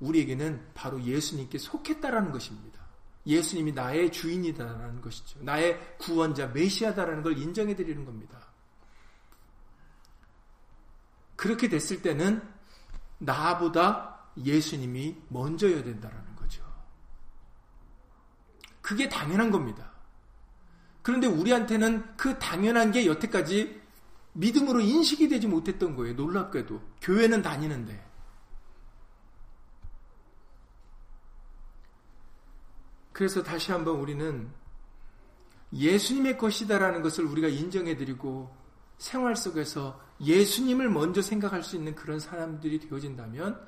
우리에게는 0.01 0.71
바로 0.73 1.03
예수님께 1.03 1.59
속했다라는 1.59 2.33
것입니다. 2.33 2.81
예수님이 3.27 3.73
나의 3.73 4.11
주인이다라는 4.11 5.03
것이죠. 5.03 5.39
나의 5.43 5.97
구원자, 5.99 6.47
메시아다라는 6.47 7.23
걸 7.23 7.37
인정해 7.37 7.77
드리는 7.77 8.07
겁니다. 8.07 8.41
그렇게 11.37 11.69
됐을 11.69 12.01
때는 12.01 12.41
나보다 13.19 14.12
예수님이 14.37 15.17
먼저여야 15.29 15.83
된다라는 15.83 16.37
거죠. 16.37 16.63
그게 18.81 19.09
당연한 19.09 19.51
겁니다. 19.51 19.93
그런데 21.03 21.27
우리한테는 21.27 22.17
그 22.17 22.39
당연한 22.39 22.93
게 22.93 23.07
여태까지 23.07 23.81
믿음으로 24.35 24.81
인식이 24.81 25.29
되지 25.29 25.47
못했던 25.47 25.95
거예요. 25.97 26.15
놀랍게도. 26.15 26.81
교회는 27.01 27.43
다니는데. 27.43 28.13
그래서 33.13 33.43
다시 33.43 33.73
한번 33.73 33.97
우리는 33.97 34.51
예수님의 35.73 36.39
것이다라는 36.39 37.03
것을 37.03 37.25
우리가 37.25 37.49
인정해드리고 37.49 38.55
생활 38.99 39.37
속에서 39.37 40.01
예수님을 40.21 40.89
먼저 40.89 41.21
생각할 41.21 41.63
수 41.63 41.77
있는 41.77 41.95
그런 41.95 42.21
사람들이 42.21 42.79
되어진다면 42.81 43.67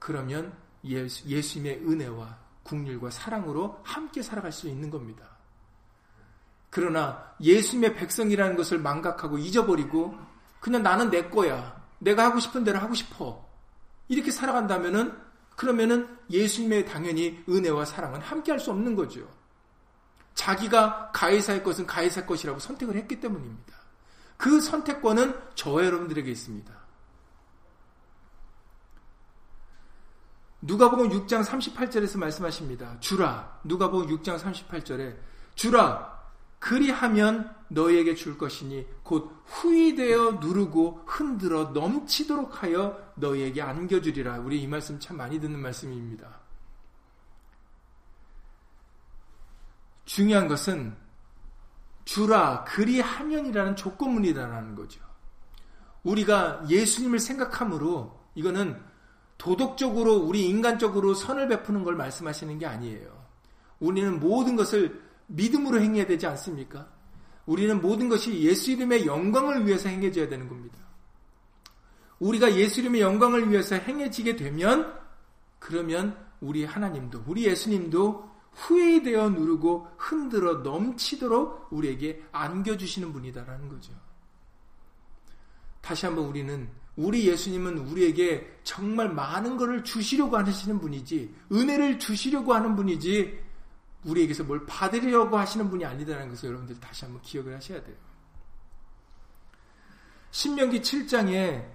그러면 0.00 0.52
예수, 0.82 1.28
예수님의 1.28 1.86
은혜와 1.86 2.36
국률과 2.64 3.10
사랑으로 3.10 3.78
함께 3.84 4.22
살아갈 4.22 4.50
수 4.50 4.66
있는 4.66 4.90
겁니다. 4.90 5.28
그러나 6.70 7.32
예수님의 7.40 7.94
백성이라는 7.94 8.56
것을 8.56 8.78
망각하고 8.78 9.38
잊어버리고 9.38 10.16
그냥 10.58 10.82
나는 10.82 11.10
내 11.10 11.28
거야. 11.28 11.80
내가 11.98 12.24
하고 12.24 12.40
싶은 12.40 12.64
대로 12.64 12.78
하고 12.78 12.94
싶어. 12.94 13.48
이렇게 14.08 14.30
살아간다면은 14.30 15.16
그러면은 15.56 16.18
예수님의 16.30 16.86
당연히 16.86 17.44
은혜와 17.48 17.84
사랑은 17.84 18.20
함께 18.20 18.50
할 18.50 18.58
수 18.58 18.70
없는 18.70 18.96
거죠. 18.96 19.28
자기가 20.34 21.10
가해사의 21.12 21.62
것은 21.62 21.86
가해사 21.86 22.24
것이라고 22.24 22.58
선택을 22.58 22.96
했기 22.96 23.20
때문입니다. 23.20 23.74
그 24.38 24.60
선택권은 24.60 25.38
저와 25.54 25.84
여러분들에게 25.84 26.30
있습니다. 26.30 26.79
누가복음 30.62 31.08
6장 31.08 31.44
38절에서 31.44 32.18
말씀하십니다. 32.18 32.98
주라. 33.00 33.60
누가복음 33.64 34.08
6장 34.18 34.38
38절에 34.38 35.16
주라. 35.54 36.20
그리하면 36.58 37.54
너희에게 37.68 38.14
줄 38.14 38.36
것이니 38.36 38.86
곧 39.02 39.42
후이되어 39.46 40.32
누르고 40.32 41.04
흔들어 41.06 41.70
넘치도록 41.70 42.62
하여 42.62 43.12
너희에게 43.14 43.62
안겨주리라. 43.62 44.38
우리 44.40 44.60
이 44.60 44.66
말씀 44.66 45.00
참 45.00 45.16
많이 45.16 45.40
듣는 45.40 45.58
말씀입니다. 45.58 46.40
중요한 50.04 50.48
것은 50.48 50.94
주라 52.04 52.64
그리하면이라는 52.64 53.76
조건문이다라는 53.76 54.74
거죠. 54.74 55.00
우리가 56.02 56.64
예수님을 56.68 57.18
생각함으로 57.18 58.20
이거는 58.34 58.89
도덕적으로 59.40 60.16
우리 60.16 60.46
인간적으로 60.46 61.14
선을 61.14 61.48
베푸는 61.48 61.82
걸 61.82 61.96
말씀하시는 61.96 62.58
게 62.58 62.66
아니에요. 62.66 63.26
우리는 63.78 64.20
모든 64.20 64.54
것을 64.54 65.02
믿음으로 65.28 65.80
행해야 65.80 66.06
되지 66.06 66.26
않습니까? 66.26 66.86
우리는 67.46 67.80
모든 67.80 68.10
것이 68.10 68.38
예수 68.42 68.70
이름의 68.72 69.06
영광을 69.06 69.66
위해서 69.66 69.88
행해져야 69.88 70.28
되는 70.28 70.46
겁니다. 70.46 70.78
우리가 72.18 72.54
예수 72.54 72.80
이름의 72.80 73.00
영광을 73.00 73.50
위해서 73.50 73.76
행해지게 73.76 74.36
되면 74.36 74.94
그러면 75.58 76.22
우리 76.42 76.66
하나님도 76.66 77.24
우리 77.26 77.46
예수님도 77.46 78.28
후회되어 78.52 79.30
누르고 79.30 79.88
흔들어 79.96 80.56
넘치도록 80.56 81.68
우리에게 81.70 82.22
안겨주시는 82.30 83.10
분이다라는 83.14 83.70
거죠. 83.70 83.94
다시 85.80 86.04
한번 86.04 86.26
우리는 86.26 86.68
우리 87.00 87.26
예수님은 87.26 87.78
우리에게 87.78 88.58
정말 88.62 89.08
많은 89.08 89.56
것을 89.56 89.82
주시려고 89.82 90.36
하시는 90.36 90.78
분이지 90.78 91.34
은혜를 91.50 91.98
주시려고 91.98 92.52
하는 92.52 92.76
분이지 92.76 93.40
우리에게서 94.04 94.44
뭘 94.44 94.66
받으려고 94.66 95.38
하시는 95.38 95.70
분이 95.70 95.84
아니다라는 95.84 96.28
것을 96.28 96.50
여러분들 96.50 96.78
다시 96.78 97.06
한번 97.06 97.22
기억을 97.22 97.56
하셔야 97.56 97.82
돼요. 97.82 97.96
신명기 100.30 100.82
7장에 100.82 101.66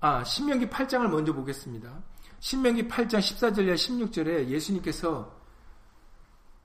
아, 0.00 0.24
신명기 0.24 0.68
8장을 0.68 1.08
먼저 1.08 1.32
보겠습니다. 1.32 2.02
신명기 2.40 2.88
8장 2.88 3.18
14절에 3.18 3.74
16절에 3.74 4.48
예수님께서 4.48 5.36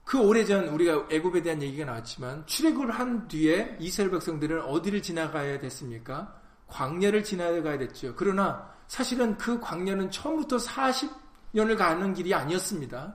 그 0.04 0.20
오래전 0.20 0.68
우리가 0.68 1.08
애굽에 1.10 1.42
대한 1.42 1.62
얘기가 1.62 1.86
나왔지만 1.86 2.46
출애굽을 2.46 2.90
한 2.90 3.26
뒤에 3.28 3.76
이스라엘 3.80 4.10
백성들은 4.10 4.62
어디를 4.62 5.00
지나가야 5.02 5.60
됐습니까? 5.60 6.43
광야를 6.74 7.22
지나가야 7.22 7.78
됐죠. 7.78 8.14
그러나 8.16 8.68
사실은 8.88 9.38
그 9.38 9.60
광야는 9.60 10.10
처음부터 10.10 10.56
40년을 10.56 11.78
가는 11.78 12.12
길이 12.12 12.34
아니었습니다. 12.34 13.14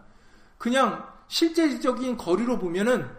그냥 0.58 1.06
실제적인 1.28 2.15
거리로 2.17 2.58
보면은 2.58 3.10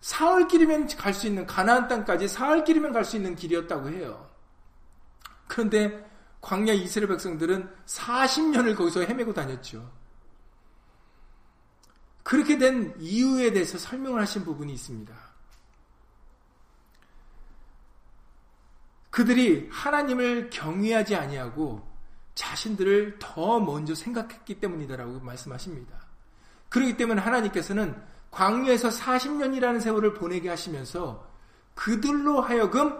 사흘 0.00 0.48
길이면 0.48 0.88
갈 0.96 1.14
수 1.14 1.28
있는 1.28 1.46
가나안 1.46 1.86
땅까지 1.86 2.26
사흘 2.26 2.64
길이면 2.64 2.92
갈 2.92 3.04
수 3.04 3.16
있는 3.16 3.36
길이었다고 3.36 3.88
해요. 3.90 4.28
그런데 5.46 6.10
광야 6.40 6.72
이스라엘 6.72 7.08
백성들은 7.08 7.70
40년을 7.86 8.76
거기서 8.76 9.02
헤매고 9.02 9.32
다녔죠. 9.32 9.90
그렇게 12.24 12.58
된 12.58 12.94
이유에 12.98 13.52
대해서 13.52 13.78
설명을 13.78 14.20
하신 14.20 14.44
부분이 14.44 14.72
있습니다. 14.72 15.14
그들이 19.14 19.68
하나님을 19.70 20.50
경외하지 20.50 21.14
아니하고 21.14 21.88
자신들을 22.34 23.20
더 23.20 23.60
먼저 23.60 23.94
생각했기 23.94 24.58
때문이다라고 24.58 25.20
말씀하십니다. 25.20 26.00
그렇기 26.68 26.96
때문에 26.96 27.22
하나님께서는 27.22 27.94
광야에서 28.32 28.88
40년이라는 28.88 29.80
세월을 29.80 30.14
보내게 30.14 30.48
하시면서 30.48 31.24
그들로 31.76 32.40
하여금 32.40 32.92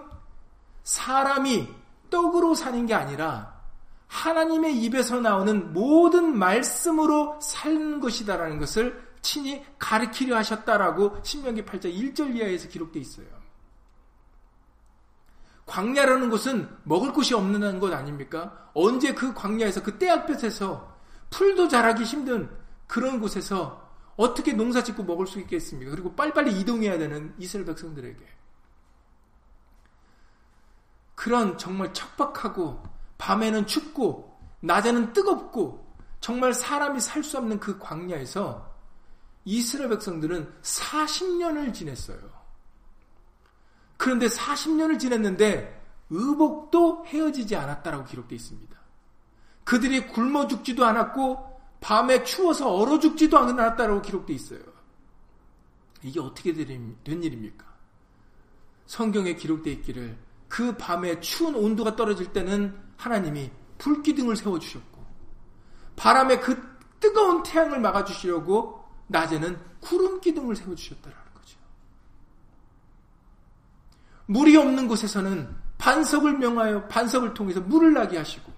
사람이 0.84 1.68
떡으로 2.10 2.54
사는 2.54 2.86
게 2.86 2.94
아니라 2.94 3.60
하나님의 4.06 4.84
입에서 4.84 5.18
나오는 5.18 5.72
모든 5.72 6.38
말씀으로 6.38 7.40
사는 7.42 7.98
것이다라는 7.98 8.60
것을 8.60 9.02
친히 9.20 9.64
가르치려 9.80 10.36
하셨다라고 10.36 11.18
신명기 11.24 11.64
8장 11.64 11.92
1절 11.92 12.36
이하에서 12.36 12.68
기록되어 12.68 13.02
있어요. 13.02 13.33
광야라는 15.66 16.30
곳은 16.30 16.68
먹을 16.84 17.12
곳이 17.12 17.34
없는 17.34 17.80
것 17.80 17.92
아닙니까? 17.92 18.70
언제 18.74 19.14
그 19.14 19.32
광야에서 19.32 19.82
그 19.82 19.98
떼약볕에서 19.98 20.94
풀도 21.30 21.68
자라기 21.68 22.04
힘든 22.04 22.50
그런 22.86 23.20
곳에서 23.20 23.82
어떻게 24.16 24.52
농사 24.52 24.82
짓고 24.82 25.04
먹을 25.04 25.26
수 25.26 25.40
있겠습니까? 25.40 25.90
그리고 25.90 26.14
빨리빨리 26.14 26.60
이동해야 26.60 26.98
되는 26.98 27.34
이스라엘 27.38 27.66
백성들에게. 27.66 28.24
그런 31.14 31.56
정말 31.56 31.92
척박하고 31.94 32.82
밤에는 33.18 33.66
춥고 33.66 34.38
낮에는 34.60 35.12
뜨겁고 35.12 35.84
정말 36.20 36.52
사람이 36.54 37.00
살 37.00 37.22
수 37.22 37.38
없는 37.38 37.60
그 37.60 37.78
광야에서 37.78 38.74
이스라엘 39.44 39.90
백성들은 39.90 40.60
40년을 40.62 41.72
지냈어요. 41.72 42.33
그런데 43.96 44.26
40년을 44.26 44.98
지냈는데 44.98 45.82
의복도 46.10 47.06
헤어지지 47.06 47.56
않았다라고 47.56 48.04
기록되어 48.04 48.36
있습니다. 48.36 48.76
그들이 49.64 50.06
굶어 50.08 50.46
죽지도 50.46 50.84
않았고 50.84 51.60
밤에 51.80 52.24
추워서 52.24 52.72
얼어 52.72 52.98
죽지도 52.98 53.38
않았다라고 53.38 54.02
기록되어 54.02 54.36
있어요. 54.36 54.60
이게 56.02 56.20
어떻게 56.20 56.52
된 56.52 56.96
일입니까? 57.04 57.64
성경에 58.86 59.34
기록되어 59.34 59.72
있기를 59.74 60.18
그 60.48 60.76
밤에 60.76 61.20
추운 61.20 61.54
온도가 61.54 61.96
떨어질 61.96 62.32
때는 62.32 62.78
하나님이 62.96 63.50
불기둥을 63.78 64.36
세워주셨고 64.36 65.04
바람에 65.96 66.38
그 66.40 66.74
뜨거운 67.00 67.42
태양을 67.42 67.80
막아주시려고 67.80 68.84
낮에는 69.08 69.58
구름 69.80 70.20
기둥을 70.20 70.56
세워주셨다라는 70.56 71.34
거죠. 71.34 71.58
물이 74.26 74.56
없는 74.56 74.88
곳에서는 74.88 75.54
반석을 75.78 76.38
명하여 76.38 76.88
반석을 76.88 77.34
통해서 77.34 77.60
물을 77.60 77.92
나게 77.92 78.16
하시고 78.16 78.52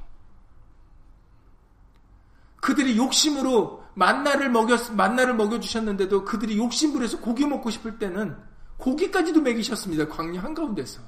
그들이 2.61 2.97
욕심으로 2.97 3.85
만나를 3.95 4.51
먹였, 4.51 4.93
만나를 4.93 5.35
먹여 5.35 5.61
주셨는데도 5.61 6.25
그들이 6.25 6.59
욕심부려서 6.59 7.21
고기 7.21 7.47
먹고 7.47 7.71
싶을 7.71 7.99
때는 7.99 8.37
고기까지도 8.77 9.41
먹이셨습니다. 9.41 10.09
광야 10.09 10.43
한가운데서. 10.43 11.01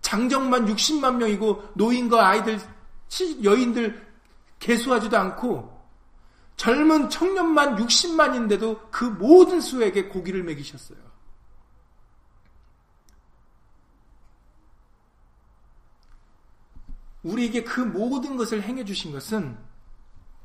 장정만 0.00 0.66
60만 0.66 1.16
명이고 1.16 1.72
노인과 1.74 2.28
아이들, 2.28 2.58
여인들 3.42 4.06
개수하지도 4.58 5.16
않고 5.16 5.74
젊은 6.56 7.10
청년만 7.10 7.76
60만인데도 7.76 8.90
그 8.90 9.04
모든 9.04 9.60
수에게 9.60 10.08
고기를 10.08 10.42
먹이셨어요. 10.44 10.98
우리에게 17.24 17.64
그 17.64 17.80
모든 17.80 18.36
것을 18.36 18.62
행해 18.62 18.84
주신 18.84 19.12
것은 19.12 19.58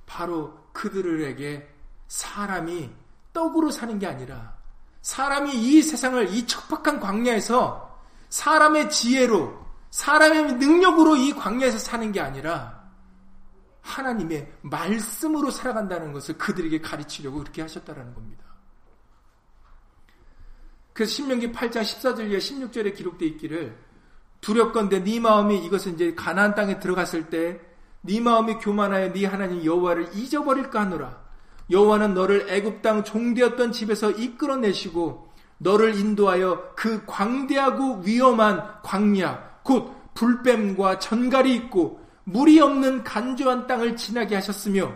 바로 0.06 0.58
그들에게 0.74 1.68
사람이 2.08 2.90
떡으로 3.34 3.70
사는 3.70 4.00
게 4.00 4.08
아니라 4.08 4.58
사람이 5.02 5.54
이 5.54 5.82
세상을 5.82 6.34
이 6.34 6.48
척박한 6.48 7.00
광야에서 7.00 8.00
사람의 8.30 8.90
지혜로 8.90 9.66
사람의 9.92 10.54
능력으로 10.54 11.16
이 11.16 11.34
광야에서 11.34 11.78
사는 11.78 12.12
게 12.12 12.20
아니라 12.20 12.80
하나님의 13.82 14.52
말씀으로 14.62 15.52
살아간다는 15.52 16.12
것을 16.14 16.38
그들에게 16.38 16.82
가르치려고 16.82 17.40
그렇게 17.40 17.62
하셨다라는 17.62 18.14
겁니다. 18.14 18.46
그래서 20.94 21.14
신명기 21.14 21.52
8장 21.52 21.82
14절 21.82 22.30
이하 22.30 22.40
16절에 22.40 22.96
기록되어 22.96 23.28
있기를 23.30 23.78
두렵건대 24.42 25.04
네 25.04 25.20
마음이 25.20 25.58
이것은 25.66 25.96
이제 25.96 26.14
가나안 26.16 26.56
땅에 26.56 26.80
들어갔을 26.80 27.30
때 27.30 27.70
네 28.02 28.22
마음이 28.22 28.56
교만하여 28.56 29.12
네 29.12 29.26
하나님 29.26 29.64
여호와를 29.64 30.16
잊어버릴까 30.16 30.82
하노라. 30.82 31.18
여호와는 31.70 32.14
너를 32.14 32.50
애굽 32.50 32.82
땅 32.82 33.04
종되었던 33.04 33.72
집에서 33.72 34.10
이끌어내시고 34.10 35.30
너를 35.60 35.96
인도하여 35.96 36.74
그 36.76 37.04
광대하고 37.06 38.02
위험한 38.04 38.82
광야 38.82 39.60
곧 39.64 39.94
불뱀과 40.14 41.00
전갈이 41.00 41.54
있고 41.56 42.00
물이 42.24 42.60
없는 42.60 43.04
간조한 43.04 43.68
땅을 43.68 43.98
지나게 43.98 44.36
하셨으며 44.36 44.92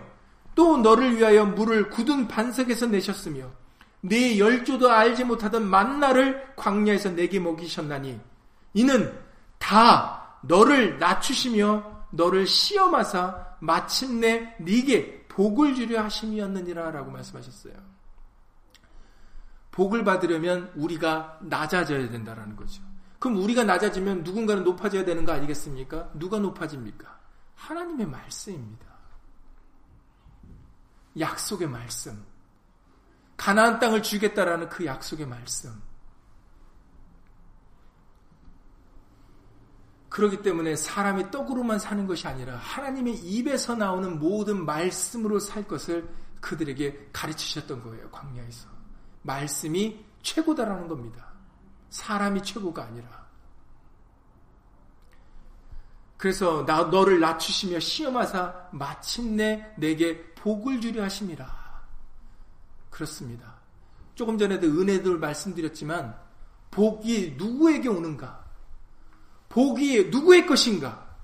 또 0.55 0.77
너를 0.77 1.17
위하여 1.17 1.45
물을 1.45 1.89
굳은 1.89 2.27
반석에서 2.27 2.87
내셨으며 2.87 3.45
네 4.01 4.39
열조도 4.39 4.89
알지 4.89 5.25
못하던 5.25 5.67
만나를 5.67 6.53
광야에서 6.55 7.11
내게 7.11 7.39
먹이셨나니 7.39 8.19
이는 8.73 9.13
다 9.63 10.39
너를 10.41 10.99
낮추시며 10.99 12.07
너를 12.11 12.45
시험하사 12.45 13.55
마침내 13.61 14.57
네게 14.59 15.27
복을 15.29 15.73
주려 15.73 16.03
하심이었느니라라고 16.03 17.09
말씀하셨어요. 17.09 17.73
복을 19.71 20.03
받으려면 20.03 20.69
우리가 20.75 21.39
낮아져야 21.43 22.09
된다라는 22.09 22.57
거죠. 22.57 22.83
그럼 23.19 23.37
우리가 23.37 23.63
낮아지면 23.63 24.23
누군가는 24.23 24.65
높아져야 24.65 25.05
되는 25.05 25.23
거 25.23 25.31
아니겠습니까? 25.31 26.09
누가 26.13 26.39
높아집니까? 26.39 27.17
하나님의 27.55 28.05
말씀입니다. 28.05 28.85
약속의 31.17 31.69
말씀. 31.69 32.21
가나안 33.37 33.79
땅을 33.79 34.03
주겠다라는 34.03 34.67
그 34.67 34.85
약속의 34.85 35.25
말씀. 35.25 35.71
그렇기 40.13 40.43
때문에 40.43 40.75
사람이 40.75 41.31
떡으로만 41.31 41.79
사는 41.79 42.05
것이 42.05 42.27
아니라 42.27 42.55
하나님의 42.57 43.15
입에서 43.15 43.73
나오는 43.73 44.19
모든 44.19 44.63
말씀으로 44.63 45.39
살 45.39 45.67
것을 45.67 46.07
그들에게 46.39 47.09
가르치셨던 47.11 47.81
거예요. 47.81 48.11
광야에서. 48.11 48.69
말씀이 49.23 50.05
최고다라는 50.21 50.87
겁니다. 50.87 51.33
사람이 51.89 52.43
최고가 52.43 52.83
아니라. 52.83 53.25
그래서 56.15 56.63
나 56.63 56.83
너를 56.83 57.19
낮추시며 57.19 57.79
시험하사 57.79 58.69
마침내 58.71 59.73
내게 59.77 60.31
복을 60.35 60.79
주려 60.79 61.05
하심이라. 61.05 61.83
그렇습니다. 62.91 63.55
조금 64.13 64.37
전에도 64.37 64.67
은혜들 64.67 65.17
말씀드렸지만 65.17 66.15
복이 66.69 67.33
누구에게 67.39 67.89
오는가? 67.89 68.42
복이 69.53 70.05
누구의 70.09 70.47
것인가? 70.47 71.15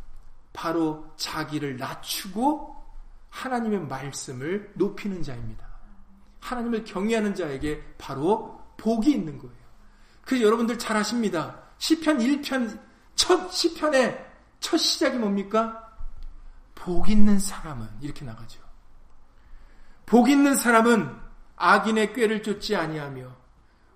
바로 0.53 1.11
자기를 1.17 1.77
낮추고 1.77 2.75
하나님의 3.31 3.87
말씀을 3.87 4.71
높이는 4.75 5.23
자입니다. 5.23 5.65
하나님을 6.39 6.83
경외하는 6.83 7.33
자에게 7.33 7.95
바로 7.97 8.61
복이 8.77 9.09
있는 9.09 9.39
거예요. 9.39 9.55
그래서 10.23 10.45
여러분들 10.45 10.77
잘 10.77 10.95
아십니다. 10.95 11.59
시편 11.79 12.19
1편 12.19 12.79
첫 13.15 13.51
시편의 13.51 14.23
첫 14.59 14.77
시작이 14.77 15.17
뭡니까? 15.17 15.91
복 16.75 17.09
있는 17.09 17.39
사람은 17.39 17.87
이렇게 17.99 18.25
나가죠. 18.25 18.61
복 20.05 20.29
있는 20.29 20.55
사람은 20.55 21.17
악인의 21.55 22.13
꾀를 22.13 22.43
쫓지 22.43 22.75
아니하며 22.75 23.35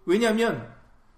왜냐하면 0.05 0.73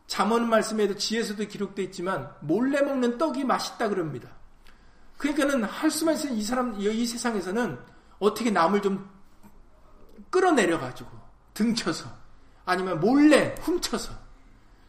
잠언 0.07 0.49
말씀에도 0.49 0.95
지혜서도 0.95 1.45
기록되어 1.47 1.85
있지만 1.85 2.31
몰래 2.41 2.81
먹는 2.81 3.17
떡이 3.17 3.43
맛있다 3.43 3.89
그럽니다. 3.89 4.29
그러니까는 5.17 5.63
할 5.63 5.89
수만 5.89 6.15
있으면 6.15 6.35
이 6.35 6.43
사람 6.43 6.79
이 6.79 7.05
세상에서는 7.05 7.79
어떻게 8.19 8.51
남을 8.51 8.81
좀 8.81 9.09
끌어내려 10.29 10.79
가지고 10.79 11.09
등쳐서 11.53 12.09
아니면 12.65 12.99
몰래 12.99 13.55
훔쳐서 13.61 14.13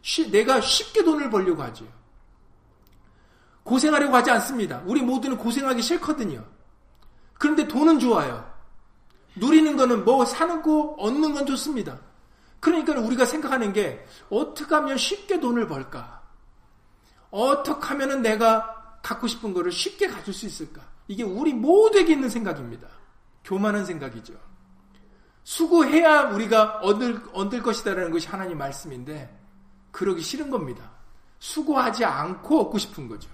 쉬, 0.03 0.31
내가 0.31 0.61
쉽게 0.61 1.05
돈을 1.05 1.31
벌려고 1.31 1.63
하죠. 1.65 1.87
고생하려고 3.63 4.15
하지 4.15 4.31
않습니다. 4.31 4.83
우리 4.87 5.03
모두는 5.03 5.37
고생하기 5.37 5.83
싫거든요. 5.83 6.45
그런데 7.35 7.67
돈은 7.67 7.99
좋아요. 7.99 8.49
누리는 9.35 9.77
거는 9.77 10.05
뭐 10.05 10.25
사는 10.25 10.63
거 10.63 10.95
얻는 10.99 11.35
건 11.35 11.47
좋습니다. 11.47 11.99
그러니까 12.61 12.99
우리가 12.99 13.25
생각하는 13.25 13.73
게 13.73 14.05
어떻게 14.31 14.75
하면 14.75 14.97
쉽게 14.97 15.41
돈을 15.41 15.67
벌까? 15.67 16.23
어떻게 17.31 17.87
하면 17.89 18.23
내가 18.23 18.99
갖고 19.03 19.27
싶은 19.27 19.53
거를 19.53 19.71
쉽게 19.71 20.09
가질 20.09 20.33
수 20.35 20.47
있을까? 20.47 20.83
이게 21.09 21.23
우리 21.23 21.53
모두에게 21.53 22.13
있는 22.13 22.29
생각입니다. 22.29 22.89
교만한 23.45 23.85
생각이죠. 23.85 24.35
수고해야 25.45 26.31
우리가 26.31 26.79
얻을, 26.79 27.23
얻을 27.33 27.63
것이다라는 27.63 28.11
것이 28.11 28.27
하나님 28.27 28.59
말씀인데 28.59 29.39
그러기 29.93 30.21
싫은 30.23 30.51
겁니다. 30.51 30.91
수고하지 31.39 32.05
않고 32.05 32.63
얻고 32.63 32.79
싶은 32.79 33.07
거죠. 33.07 33.31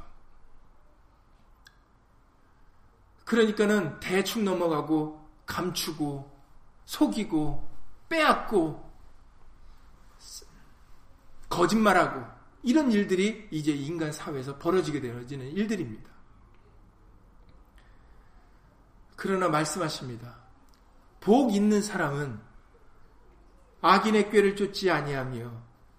그러니까는 3.24 3.98
대충 4.00 4.44
넘어가고 4.44 5.26
감추고 5.46 6.30
속이고 6.85 7.70
빼앗고 8.11 8.91
거짓말하고 11.53 12.25
이런 12.62 12.91
일들이 12.91 13.47
이제 13.51 13.73
인간 13.73 14.11
사회에서 14.11 14.59
벌어지게 14.59 15.01
되어지는 15.01 15.49
일들입니다. 15.53 16.11
그러나 19.17 19.49
말씀하십니다. 19.49 20.35
복 21.21 21.55
있는 21.55 21.83
사람은 21.83 22.41
악인의 23.83 24.31
꾀를 24.31 24.57
쫓지 24.57 24.91
아니하며 24.91 25.53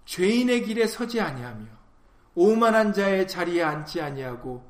죄인의 0.06 0.64
길에 0.64 0.88
서지 0.88 1.22
아니하며 1.22 1.66
오만한 2.36 2.94
자의 2.94 3.28
자리에 3.28 3.62
앉지 3.62 4.02
아니하고 4.02 4.68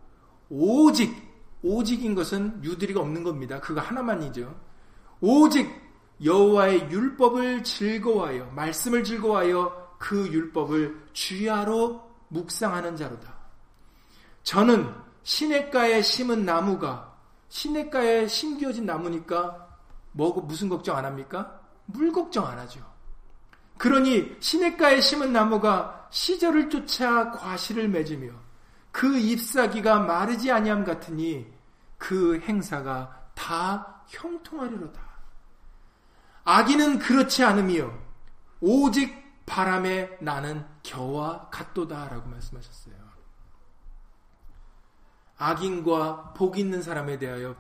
오직 0.50 1.16
오직인 1.62 2.14
것은 2.14 2.62
유들이가 2.62 3.00
없는 3.00 3.24
겁니다. 3.24 3.62
그거 3.62 3.80
하나만이죠. 3.80 4.60
오직 5.22 5.72
여호와의 6.24 6.92
율법을 6.92 7.64
즐거워하여 7.64 8.48
말씀을 8.48 9.04
즐거워하여 9.04 9.83
그 10.04 10.28
율법을 10.28 11.12
주야로 11.14 12.12
묵상하는 12.28 12.98
자로다. 12.98 13.34
저는 14.44 14.94
시냇가에 15.24 16.02
심은 16.02 16.44
나무가 16.44 17.16
시냇가에 17.48 18.28
심겨진 18.28 18.86
나무니까 18.86 19.66
뭐 20.12 20.34
무슨 20.42 20.68
걱정 20.68 20.98
안 20.98 21.06
합니까? 21.06 21.58
물 21.86 22.12
걱정 22.12 22.46
안 22.46 22.60
하죠. 22.60 22.86
그러니 23.78 24.36
시냇가에 24.42 25.00
심은 25.00 25.32
나무가 25.32 26.10
시절을 26.12 26.70
쫓아 26.70 27.32
과실을 27.32 27.88
맺으며 27.88 28.34
그 28.92 29.18
잎사귀가 29.18 30.02
마르지 30.02 30.52
아니함 30.52 30.84
같으니 30.84 31.48
그 31.98 32.42
행사가 32.42 33.30
다 33.36 34.04
형통하리로다. 34.10 35.02
아기는 36.44 37.00
그렇지 37.00 37.46
않으며 37.46 37.90
오직 38.60 39.23
바람에 39.46 40.18
나는 40.22 40.66
겨와 40.84 41.50
같도다라고 41.50 42.30
말씀하셨어요. 42.30 42.96
악인과 45.38 46.34
복 46.34 46.58
있는 46.58 46.82
사람에 46.82 47.18
대하여 47.18 47.56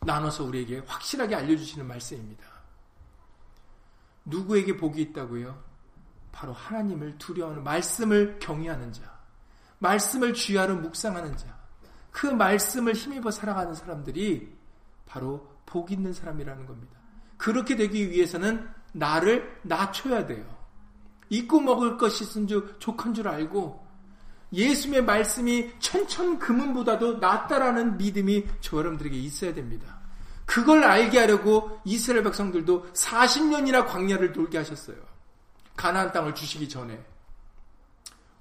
나눠서 0.00 0.44
우리에게 0.44 0.78
확실하게 0.86 1.34
알려주시는 1.34 1.86
말씀입니다. 1.86 2.44
누구에게 4.24 4.76
복이 4.76 5.00
있다고요? 5.02 5.62
바로 6.30 6.52
하나님을 6.52 7.18
두려워하는 7.18 7.62
말씀을 7.62 8.38
경외하는 8.38 8.92
자, 8.92 9.20
말씀을 9.78 10.32
주야로 10.32 10.76
묵상하는 10.76 11.36
자, 11.36 11.58
그 12.10 12.26
말씀을 12.26 12.94
힘입어 12.94 13.30
살아가는 13.30 13.74
사람들이 13.74 14.56
바로 15.06 15.50
복 15.66 15.90
있는 15.90 16.12
사람이라는 16.12 16.66
겁니다. 16.66 16.98
그렇게 17.36 17.76
되기 17.76 18.10
위해서는 18.10 18.68
나를 18.92 19.58
낮춰야 19.62 20.26
돼요. 20.26 20.44
잊고 21.28 21.60
먹을 21.60 21.96
것이 21.96 22.24
있은 22.24 22.46
줄 22.46 22.76
족한 22.78 23.14
줄 23.14 23.26
알고 23.26 23.82
예수의 24.52 25.02
말씀이 25.04 25.70
천천 25.78 26.38
금은보다도 26.38 27.18
낫다라는 27.18 27.96
믿음이 27.96 28.46
저 28.60 28.76
여러분들에게 28.76 29.16
있어야 29.16 29.54
됩니다. 29.54 29.98
그걸 30.44 30.84
알게 30.84 31.18
하려고 31.20 31.80
이스라엘 31.84 32.22
백성들도 32.24 32.92
40년이나 32.92 33.86
광야를 33.86 34.32
돌게 34.32 34.58
하셨어요. 34.58 34.96
가나안 35.74 36.12
땅을 36.12 36.34
주시기 36.34 36.68
전에. 36.68 37.02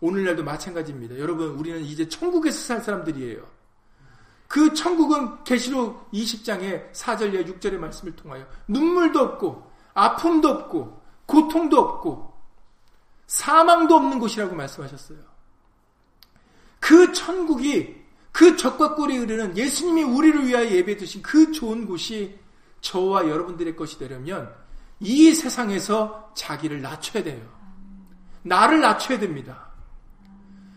오늘날도 0.01 0.43
마찬가지입니다. 0.43 1.17
여러분, 1.19 1.51
우리는 1.51 1.79
이제 1.81 2.09
천국에서 2.09 2.59
살 2.59 2.81
사람들이에요. 2.81 3.47
그 4.47 4.73
천국은 4.73 5.45
계시록 5.45 6.11
20장의 6.11 6.91
4절과 6.91 7.47
6절의 7.47 7.77
말씀을 7.77 8.15
통하여 8.17 8.45
눈물도 8.67 9.19
없고 9.19 9.70
아픔도 9.93 10.47
없고 10.49 11.01
고통도 11.25 11.79
없고 11.79 12.31
사망도 13.27 13.95
없는 13.95 14.19
곳이라고 14.19 14.55
말씀하셨어요. 14.55 15.19
그 16.79 17.13
천국이 17.13 18.01
그 18.31 18.57
적과 18.57 18.95
꿀이 18.95 19.17
흐르는 19.17 19.57
예수님이 19.57 20.03
우리를 20.03 20.47
위하여 20.47 20.69
예배 20.69 20.97
두신 20.97 21.21
그 21.21 21.51
좋은 21.51 21.85
곳이 21.85 22.37
저와 22.81 23.27
여러분들의 23.27 23.75
것이 23.75 23.97
되려면 23.99 24.53
이 24.99 25.33
세상에서 25.33 26.31
자기를 26.35 26.81
낮춰야 26.81 27.23
돼요. 27.23 27.41
나를 28.43 28.81
낮춰야 28.81 29.19
됩니다. 29.19 29.69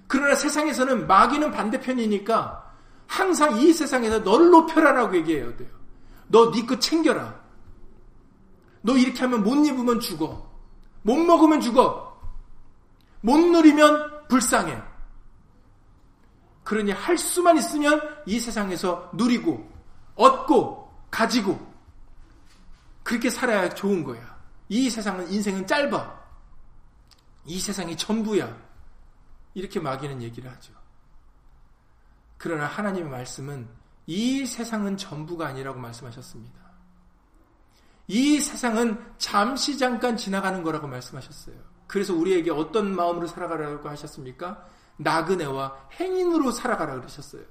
그러나 0.07 0.35
세상에서는 0.35 1.07
마귀는 1.07 1.51
반대편이니까 1.51 2.73
항상 3.07 3.59
이 3.61 3.73
세상에서 3.73 4.21
너를 4.21 4.51
높여라라고 4.51 5.17
얘기해야 5.17 5.57
돼요. 5.57 5.69
너 6.29 6.51
네 6.53 6.67
거 6.67 6.79
챙겨라. 6.79 7.44
너 8.85 8.99
이렇게 8.99 9.21
하면 9.21 9.43
못 9.43 9.55
입으면 9.67 9.99
죽어. 9.99 10.47
못 11.03 11.17
먹으면 11.17 11.63
죽어. 11.63 12.21
못 13.23 13.39
누리면 13.39 14.29
불쌍해. 14.29 14.83
그러니 16.65 16.93
할 16.93 17.17
수만 17.17 17.57
있으면 17.57 18.01
이 18.27 18.39
세상에서 18.39 19.11
누리고 19.15 19.71
얻고 20.17 20.93
가지고 21.11 21.75
그렇게 23.03 23.31
살아야 23.31 23.71
좋은 23.71 24.05
거야. 24.05 24.39
이 24.69 24.91
세상은 24.91 25.33
인생은 25.33 25.67
짧아. 25.67 26.23
이 27.47 27.59
세상이 27.59 27.97
전부야. 27.97 28.55
이렇게 29.55 29.81
마귀는 29.81 30.21
얘기를 30.21 30.51
하죠. 30.51 30.75
그러나 32.37 32.67
하나님의 32.67 33.11
말씀은 33.11 33.67
이 34.07 34.45
세상은 34.45 34.99
전부가 34.99 35.47
아니라고 35.47 35.81
말씀하셨습니다. 35.81 36.64
이 38.07 38.41
세상은 38.41 39.03
잠시 39.19 39.79
잠깐 39.79 40.17
지나가는 40.17 40.63
거라고 40.63 40.87
말씀하셨어요. 40.87 41.57
그래서 41.87 42.15
우리에게 42.15 42.51
어떤 42.51 42.95
마음으로 42.95 43.27
살아가라고 43.27 43.89
하셨습니까? 43.89 44.67
나그네와 44.97 45.89
행인으로 45.99 46.51
살아가라 46.51 46.95
그러셨어요. 46.97 47.43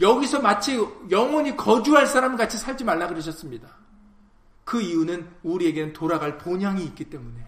여기서 0.00 0.40
마치 0.40 0.78
영원히 1.10 1.56
거주할 1.56 2.06
사람 2.06 2.36
같이 2.36 2.58
살지 2.58 2.84
말라 2.84 3.08
그러셨습니다. 3.08 3.68
그 4.64 4.80
이유는 4.80 5.30
우리에게는 5.42 5.92
돌아갈 5.92 6.38
본향이 6.38 6.84
있기 6.84 7.04
때문에 7.04 7.46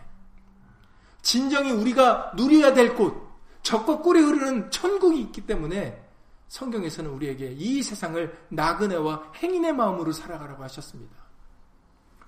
진정이 1.23 1.73
우리가 1.73 2.33
누려야 2.37 2.73
될 2.73 2.95
곳, 2.95 3.29
적과 3.63 3.99
꿀이 3.99 4.21
흐르는 4.21 4.71
천국이 4.71 5.21
있기 5.23 5.43
때문에 5.43 6.09
성경에서는 6.47 7.11
우리에게 7.11 7.55
이 7.59 7.83
세상을 7.83 8.47
나그네와 8.49 9.33
행인의 9.37 9.75
마음으로 9.75 10.13
살아가라고 10.13 10.63
하셨습니다. 10.63 11.28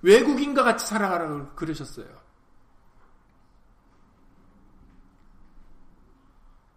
외국인과 0.03 0.63
같이 0.63 0.87
살아가라고 0.87 1.49
그러셨어요. 1.55 2.07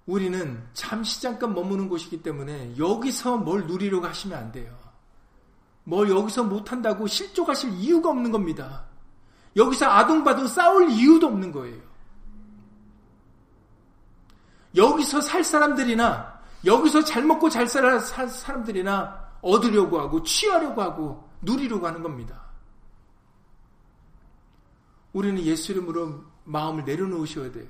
우리는 0.05 0.61
잠시 0.73 1.21
잠깐 1.21 1.53
머무는 1.53 1.87
곳이기 1.87 2.21
때문에 2.21 2.77
여기서 2.77 3.37
뭘 3.37 3.65
누리려고 3.67 4.05
하시면 4.05 4.37
안 4.37 4.51
돼요. 4.51 4.77
뭘 5.85 6.09
여기서 6.09 6.43
못한다고 6.43 7.07
실족하실 7.07 7.71
이유가 7.73 8.09
없는 8.09 8.31
겁니다. 8.31 8.85
여기서 9.55 9.85
아둥바둥 9.85 10.47
싸울 10.47 10.89
이유도 10.89 11.27
없는 11.27 11.51
거예요. 11.51 11.81
여기서 14.75 15.21
살 15.21 15.43
사람들이나 15.43 16.41
여기서 16.65 17.03
잘 17.03 17.23
먹고 17.23 17.49
잘 17.49 17.67
살 17.67 17.99
사람들이나 18.01 19.23
얻으려고 19.41 19.99
하고 19.99 20.23
취하려고 20.23 20.81
하고 20.81 21.29
누리려고 21.41 21.85
하는 21.85 22.01
겁니다. 22.01 22.42
우리는 25.13 25.41
예수 25.43 25.71
이름으로 25.71 26.23
마음을 26.43 26.83
내려놓으셔야 26.85 27.51
돼요. 27.51 27.67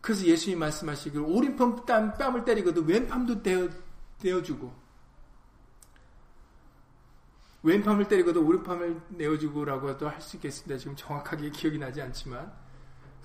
그래서 0.00 0.24
예수님 0.24 0.58
말씀하시길 0.58 1.20
오른팔 1.20 1.86
땀, 1.86 2.14
뺨을 2.14 2.44
때리고도 2.44 2.82
왼팔도 2.82 3.42
떼어, 3.42 3.68
떼어주고 4.20 4.84
왼팔을 7.62 8.08
때리고도 8.08 8.44
오른팔을 8.44 9.00
내어주고라고도 9.08 10.08
할 10.08 10.20
수 10.20 10.36
있겠습니다. 10.36 10.76
지금 10.78 10.94
정확하게 10.96 11.50
기억이 11.50 11.78
나지 11.78 12.02
않지만 12.02 12.52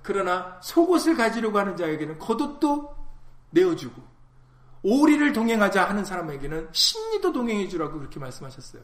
그러나 0.01 0.59
속옷을 0.63 1.17
가지려고 1.17 1.59
하는 1.59 1.75
자에게는 1.75 2.19
겉옷도 2.19 2.95
내어주고 3.49 4.01
오리를 4.83 5.33
동행하자 5.33 5.89
하는 5.89 6.05
사람에게는 6.05 6.69
신리도 6.71 7.33
동행해 7.33 7.67
주라고 7.67 7.99
그렇게 7.99 8.17
말씀하셨어요. 8.19 8.81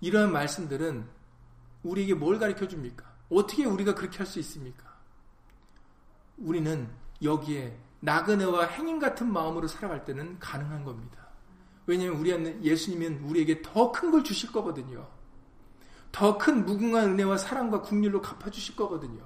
이러한 0.00 0.32
말씀들은 0.32 1.06
우리에게 1.82 2.14
뭘 2.14 2.38
가르쳐 2.38 2.66
줍니까? 2.68 3.04
어떻게 3.30 3.64
우리가 3.64 3.94
그렇게 3.94 4.18
할 4.18 4.26
수 4.26 4.38
있습니까? 4.40 4.92
우리는 6.36 6.88
여기에 7.22 7.78
나그네와 8.00 8.66
행인 8.66 8.98
같은 8.98 9.32
마음으로 9.32 9.66
살아갈 9.66 10.04
때는 10.04 10.38
가능한 10.38 10.84
겁니다. 10.84 11.24
왜냐하면 11.86 12.20
우리 12.20 12.30
예수님은 12.62 13.24
우리에게 13.24 13.62
더 13.62 13.92
큰 13.92 14.10
걸 14.10 14.24
주실 14.24 14.50
거거든요. 14.52 15.06
더 16.12 16.38
큰 16.38 16.64
무궁한 16.64 17.10
은혜와 17.12 17.36
사랑과 17.38 17.80
국률로 17.82 18.20
갚아주실 18.20 18.76
거거든요. 18.76 19.24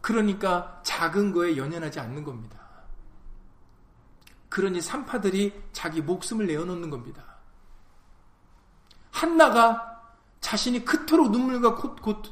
그러니까 0.00 0.80
작은 0.84 1.32
거에 1.32 1.56
연연하지 1.56 2.00
않는 2.00 2.24
겁니다. 2.24 2.58
그러니 4.48 4.80
산파들이 4.80 5.52
자기 5.72 6.00
목숨을 6.00 6.46
내어놓는 6.46 6.88
겁니다. 6.90 7.27
한나가 9.18 10.00
자신이 10.40 10.84
그토록 10.84 11.32
눈물과 11.32 11.74
곧, 11.74 12.00
곧 12.00 12.22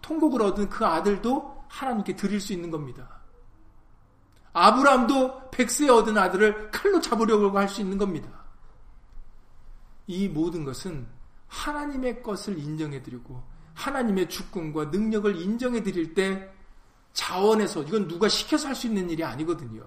통곡을 0.00 0.40
얻은 0.40 0.70
그 0.70 0.86
아들도 0.86 1.64
하나님께 1.68 2.16
드릴 2.16 2.40
수 2.40 2.54
있는 2.54 2.70
겁니다. 2.70 3.20
아브라함도 4.54 5.50
백세에 5.50 5.90
얻은 5.90 6.16
아들을 6.16 6.70
칼로 6.70 7.00
잡으려고 7.00 7.58
할 7.58 7.68
수 7.68 7.82
있는 7.82 7.98
겁니다. 7.98 8.28
이 10.06 10.28
모든 10.28 10.64
것은 10.64 11.06
하나님의 11.48 12.22
것을 12.22 12.58
인정해드리고 12.58 13.42
하나님의 13.74 14.28
주권과 14.30 14.86
능력을 14.86 15.36
인정해드릴 15.36 16.14
때 16.14 16.50
자원해서 17.12 17.82
이건 17.82 18.08
누가 18.08 18.28
시켜서 18.28 18.68
할 18.68 18.74
수 18.74 18.86
있는 18.86 19.10
일이 19.10 19.22
아니거든요. 19.22 19.84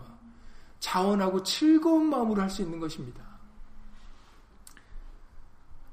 자원하고 0.79 1.41
즐거운 1.41 2.09
마음으로 2.09 2.41
할 2.41 2.49
수 2.49 2.61
있는 2.61 2.79
것입니다. 2.79 3.26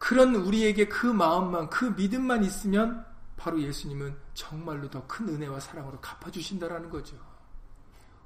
그런 0.05 0.35
우리에게 0.35 0.87
그 0.87 1.07
마음만, 1.07 1.71
그 1.71 1.87
믿음만 1.97 2.45
있으면 2.45 3.07
바로 3.39 3.59
예수님은 3.59 4.15
정말로 4.35 4.91
더 4.91 5.07
큰 5.07 5.27
은혜와 5.31 5.61
사랑으로 5.61 5.99
갚아주신다라는 6.03 6.91
거죠. 6.91 7.17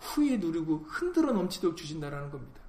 후에 0.00 0.38
누리고 0.38 0.86
흔들어 0.88 1.30
넘치도록 1.30 1.76
주신다라는 1.76 2.30
겁니다. 2.32 2.60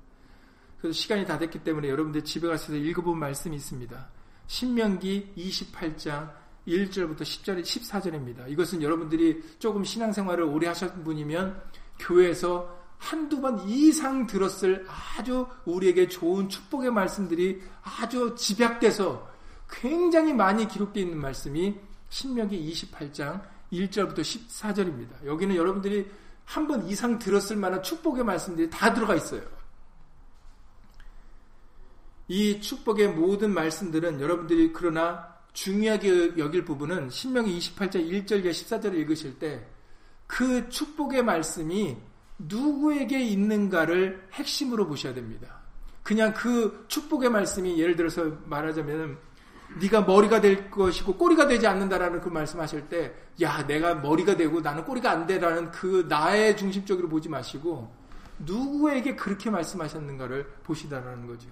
그래서 0.80 0.96
시간이 0.96 1.26
다 1.26 1.40
됐기 1.40 1.64
때문에 1.64 1.90
여러분들 1.90 2.24
집에 2.24 2.48
가서 2.48 2.76
읽어본 2.76 3.18
말씀이 3.18 3.56
있습니다. 3.56 4.10
신명기 4.46 5.34
28장 5.36 6.32
1절부터 6.68 7.22
10절, 7.22 7.64
14절입니다. 7.64 8.48
이것은 8.52 8.84
여러분들이 8.84 9.42
조금 9.58 9.84
신앙생활을 9.84 10.44
오래 10.44 10.68
하셨던 10.68 11.04
분이면 11.04 11.60
교회에서 11.98 12.79
한두 13.00 13.42
번 13.42 13.68
이상 13.68 14.28
들었을 14.28 14.86
아주 15.18 15.48
우리에게 15.66 16.08
좋은 16.08 16.48
축복의 16.48 16.92
말씀들이 16.92 17.62
아주 17.82 18.36
집약돼서 18.38 19.28
굉장히 19.70 20.34
많이 20.34 20.68
기록되어 20.68 21.04
있는 21.04 21.18
말씀이 21.20 21.76
신명기 22.10 22.72
28장 22.72 23.42
1절부터 23.72 24.20
14절입니다. 24.20 25.26
여기는 25.26 25.56
여러분들이 25.56 26.10
한 26.46 26.68
번 26.68 26.88
이상 26.88 27.20
들었을 27.20 27.56
만한 27.56 27.82
축복의 27.84 28.24
말씀들이 28.24 28.70
다 28.70 28.94
들어가 28.94 29.16
있어요. 29.16 29.44
이 32.28 32.60
축복의 32.60 33.10
모든 33.10 33.54
말씀들은 33.54 34.20
여러분들이 34.20 34.74
그러나 34.74 35.36
중요하게 35.54 36.38
여길 36.38 36.66
부분은 36.66 37.10
신명기 37.10 37.58
28장 37.58 38.26
1절과 38.26 38.50
14절을 38.50 38.96
읽으실 38.96 39.40
때 39.40 39.80
그 40.30 40.70
축복의 40.70 41.24
말씀이 41.24 41.98
누구에게 42.40 43.22
있는가를 43.22 44.30
핵심으로 44.34 44.88
보셔야 44.88 45.14
됩니다. 45.14 45.60
그냥 46.04 46.34
그 46.34 46.86
축복의 46.88 47.30
말씀이 47.30 47.80
예를 47.80 47.96
들어서 47.96 48.26
말하자면 48.46 49.18
네가 49.82 50.02
머리가 50.02 50.42
될 50.42 50.72
것이고 50.72 51.16
꼬리가 51.18 51.48
되지 51.48 51.68
않는다라는 51.68 52.22
그 52.22 52.30
말씀하실 52.30 52.90
때, 52.90 53.14
야, 53.42 53.66
내가 53.68 53.96
머리가 53.96 54.36
되고 54.36 54.62
나는 54.62 54.84
꼬리가 54.84 55.12
안 55.12 55.28
돼라는 55.28 55.70
그 55.72 56.08
나의 56.10 56.58
중심적으로 56.58 57.08
보지 57.08 57.30
마시고 57.30 57.94
누구에게 58.40 59.16
그렇게 59.16 59.50
말씀하셨는가를 59.50 60.46
보시다라는 60.64 61.28
거죠. 61.28 61.50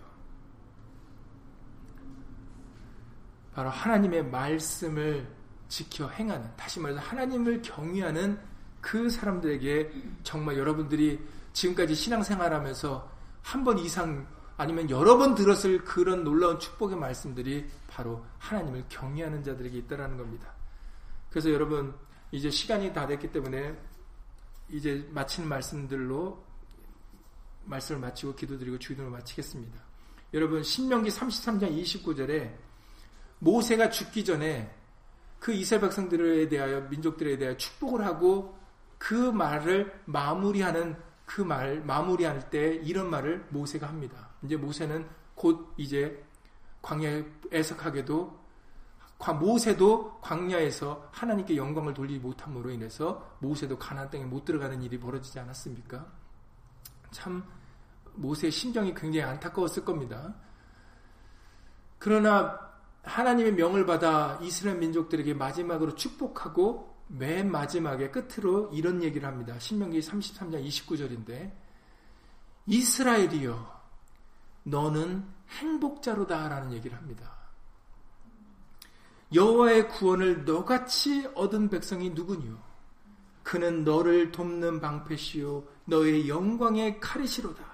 바로 3.53 3.69
하나님의 3.69 4.25
말씀을 4.25 5.27
지켜 5.67 6.07
행하는, 6.07 6.49
다시 6.55 6.79
말해서 6.79 7.01
하나님을 7.01 7.61
경외하는 7.61 8.39
그 8.87 9.09
사람들에게 9.09 9.91
정말 10.23 10.57
여러분들이 10.57 11.19
지금까지 11.51 11.93
신앙생활하면서 11.93 13.11
한 13.41 13.65
번 13.65 13.79
이상 13.79 14.25
아니면 14.55 14.89
여러 14.89 15.17
번 15.17 15.35
들었을 15.35 15.83
그런 15.83 16.23
놀라운 16.23 16.57
축복의 16.57 16.97
말씀들이 16.97 17.67
바로 17.89 18.25
하나님을 18.39 18.85
경외하는 18.87 19.43
자들에게 19.43 19.77
있다라는 19.79 20.15
겁니다. 20.15 20.53
그래서 21.29 21.51
여러분 21.51 21.93
이제 22.31 22.49
시간이 22.49 22.93
다 22.93 23.05
됐기 23.05 23.33
때문에 23.33 23.77
이제 24.69 25.05
마치는 25.11 25.49
말씀들로 25.49 26.41
말씀을 27.65 27.99
마치고 27.99 28.35
기도드리고 28.35 28.79
주기도를 28.79 29.11
마치겠습니다. 29.11 29.81
여러분 30.33 30.63
신명기 30.63 31.09
33장 31.09 31.77
29절에 31.83 32.55
모세가 33.39 33.89
죽기 33.89 34.23
전에 34.23 34.73
그 35.39 35.51
이스라엘 35.51 35.81
백성들에 35.81 36.47
대하여 36.47 36.81
민족들에 36.89 37.37
대하여 37.37 37.57
축복을 37.57 38.05
하고 38.05 38.57
그 38.97 39.13
말을 39.13 40.01
마무리하는 40.05 41.07
그 41.27 41.41
말 41.41 41.81
마무리할 41.81 42.49
때 42.49 42.75
이런 42.75 43.09
말을 43.09 43.45
모세가 43.49 43.87
합니다. 43.87 44.29
이제 44.43 44.55
모세는 44.55 45.07
곧 45.35 45.73
이제 45.75 46.25
광야에서 46.81 47.75
가게도 47.75 48.47
모세도 49.39 50.19
광야에서 50.21 51.09
하나님께 51.11 51.57
영광을 51.57 51.93
돌리지 51.93 52.19
못함으로 52.19 52.69
인해서 52.69 53.35
모세도 53.39 53.77
가나안 53.77 54.09
땅에 54.09 54.23
못 54.23 54.45
들어가는 54.45 54.81
일이 54.81 54.97
벌어지지 54.97 55.37
않았습니까? 55.39 56.05
참 57.11 57.43
모세의 58.13 58.51
심정이 58.51 58.93
굉장히 58.93 59.23
안타까웠을 59.29 59.83
겁니다. 59.83 60.33
그러나 61.99 62.57
하나님의 63.03 63.53
명을 63.53 63.85
받아 63.85 64.39
이스라엘 64.41 64.77
민족들에게 64.77 65.33
마지막으로 65.33 65.95
축복하고 65.95 66.96
맨 67.07 67.49
마지막에 67.51 68.11
끝으로 68.11 68.69
이런 68.73 69.01
얘기를 69.01 69.27
합니다. 69.27 69.57
신명기 69.59 69.99
33장 69.99 70.65
29절인데 70.65 71.51
이스라엘이여 72.65 73.77
너는 74.63 75.25
행복자로다 75.49 76.49
라는 76.49 76.73
얘기를 76.73 76.97
합니다. 76.97 77.37
여호와의 79.33 79.89
구원을 79.89 80.45
너같이 80.45 81.27
얻은 81.35 81.69
백성이 81.69 82.09
누구니요? 82.11 82.57
그는 83.43 83.83
너를 83.85 84.31
돕는 84.31 84.81
방패시요 84.81 85.63
너의 85.85 86.27
영광의 86.27 86.99
칼이시로다. 86.99 87.65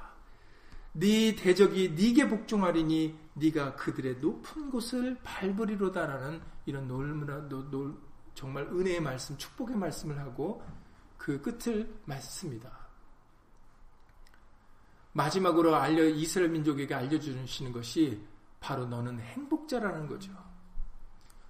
네 0.93 1.35
대적이 1.35 1.95
네게 1.97 2.29
복종하리니 2.29 3.17
네가 3.33 3.75
그들의 3.75 4.17
높은 4.17 4.69
곳을 4.69 5.17
밟으리로다라는 5.23 6.39
이런 6.67 6.87
놀무나 6.87 7.47
놀, 7.49 7.95
정말 8.43 8.65
은혜의 8.65 8.99
말씀, 8.99 9.37
축복의 9.37 9.77
말씀을 9.77 10.19
하고 10.19 10.61
그 11.17 11.41
끝을 11.41 11.97
맞습니다. 12.03 12.69
마지막으로 15.13 15.73
알려 15.77 16.03
이스라엘 16.03 16.51
민족에게 16.51 16.93
알려주시는 16.93 17.71
것이 17.71 18.21
바로 18.59 18.85
너는 18.85 19.17
행복자라는 19.21 20.07
거죠. 20.07 20.33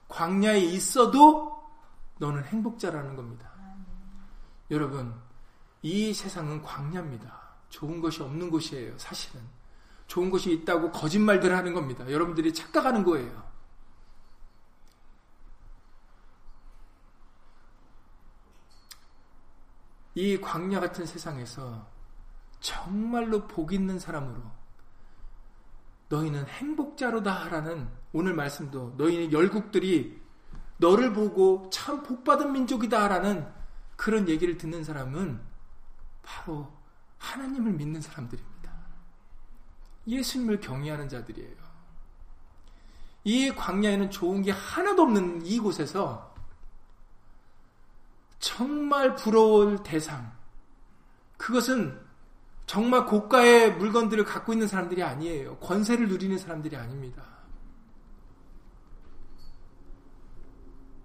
광야에 0.08 0.60
있어도 0.60 1.64
너는 2.20 2.44
행복자라는 2.44 3.16
겁니다. 3.16 3.52
여러분, 4.70 5.16
이 5.82 6.14
세상은 6.14 6.62
광야입니다. 6.62 7.56
좋은 7.70 8.02
것이 8.02 8.22
없는 8.22 8.52
곳이에요, 8.52 8.96
사실은. 9.00 9.41
좋은 10.06 10.30
것이 10.30 10.54
있다고 10.54 10.91
거짓말들 10.91 11.58
하는 11.58 11.74
겁니다. 11.74 12.08
여러분들이 12.12 12.54
착각하는 12.54 13.04
거예요. 13.04 13.53
이 20.16 20.39
광야 20.39 20.80
같은 20.80 21.05
세상에서 21.05 21.88
정말로 22.59 23.47
복 23.47 23.74
있는 23.74 23.99
사람으로 23.99 24.41
너희는 26.09 26.45
행복자로다라는 26.45 27.89
오늘 28.14 28.34
말씀도 28.34 28.93
너희는 28.97 29.32
열국들이 29.32 30.22
너를 30.78 31.14
보고 31.14 31.70
참 31.72 32.03
복받은 32.03 32.51
민족이다라는 32.51 33.47
그런 33.95 34.28
얘기를 34.30 34.57
듣는 34.57 34.84
사람은 34.84 35.41
바로 36.22 36.72
하나님을 37.18 37.74
믿는 37.74 38.01
사람들입니다. 38.01 38.72
예수님을 40.07 40.59
경외하는 40.59 41.09
자들이에요. 41.09 41.64
이 43.24 43.49
광야에는 43.51 44.11
좋은 44.11 44.41
게 44.41 44.51
하나도 44.51 45.03
없는 45.03 45.45
이곳에서 45.45 46.33
정말 48.44 49.16
부러울 49.16 49.82
대상. 49.84 50.30
그것은 51.38 51.98
정말 52.66 53.06
고가의 53.06 53.78
물건들을 53.78 54.26
갖고 54.26 54.52
있는 54.52 54.68
사람들이 54.68 55.02
아니에요. 55.02 55.58
권세를 55.60 56.10
누리는 56.10 56.38
사람들이 56.38 56.76
아닙니다. 56.76 57.24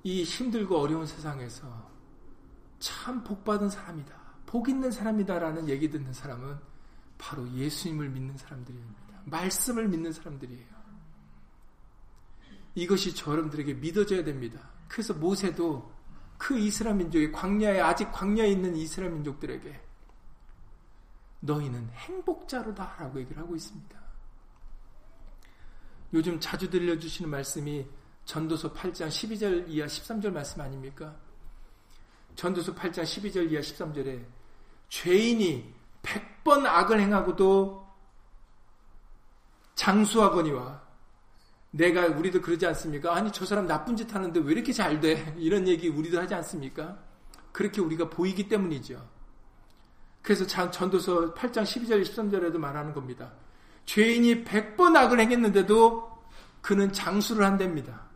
이 0.03 0.25
힘들고 0.25 0.81
어려운 0.81 1.07
세상에서 1.07 1.89
참 2.81 3.23
복받은 3.23 3.71
사람이다. 3.71 4.13
복 4.45 4.69
있는 4.69 4.91
사람이다라는 4.91 5.69
얘기 5.69 5.89
듣는 5.89 6.13
사람은 6.13 6.59
바로 7.19 7.49
예수님을 7.53 8.09
믿는 8.09 8.37
사람들입니다. 8.37 9.01
말씀을 9.27 9.87
믿는 9.87 10.11
사람들이에요. 10.11 10.67
이것이 12.75 13.15
저여러분들에게 13.15 13.75
믿어져야 13.75 14.25
됩니다. 14.25 14.59
그래서 14.89 15.15
모세도 15.15 15.98
그 16.39 16.57
이스라엘 16.59 16.97
민족이 16.97 17.33
광야에 17.33 17.81
아직 17.81 18.11
광야에 18.13 18.49
있는 18.49 18.75
이스라엘 18.77 19.13
민족들에게 19.13 19.81
너희는 21.41 21.91
행복자로다라고 21.91 23.21
얘기를 23.21 23.43
하고 23.43 23.55
있습니다. 23.55 23.99
요즘 26.15 26.41
자주 26.41 26.71
들려주시는 26.71 27.31
말씀이 27.31 27.87
전도서 28.25 28.73
8장 28.73 29.09
12절 29.09 29.69
이하 29.69 29.87
13절 29.87 30.31
말씀 30.31 30.61
아닙니까? 30.61 31.15
전도서 32.35 32.75
8장 32.75 33.03
12절 33.03 33.51
이하 33.51 33.61
13절에 33.61 34.25
죄인이 34.89 35.75
100번 36.03 36.65
악을 36.67 37.01
행하고도 37.01 37.87
장수하거니와 39.75 40.88
내가 41.71 42.07
우리도 42.07 42.41
그러지 42.41 42.67
않습니까? 42.67 43.15
아니 43.15 43.31
저 43.31 43.45
사람 43.45 43.67
나쁜 43.67 43.97
짓 43.97 44.13
하는데 44.15 44.41
왜 44.41 44.53
이렇게 44.53 44.73
잘 44.73 45.01
돼? 45.01 45.35
이런 45.39 45.69
얘기 45.69 45.89
우리도 45.89 46.21
하지 46.21 46.35
않습니까? 46.35 46.99
그렇게 47.53 47.81
우리가 47.81 48.09
보이기 48.09 48.49
때문이죠. 48.49 49.05
그래서 50.23 50.47
전도서 50.47 51.35
8장 51.35 51.63
12절 51.63 52.03
13절에도 52.03 52.59
말하는 52.59 52.93
겁니다. 52.93 53.33
죄인이 53.87 54.45
100번 54.45 54.97
악을 54.97 55.21
행했는데도 55.21 56.19
그는 56.61 56.93
장수를 56.93 57.45
한답니다. 57.45 58.09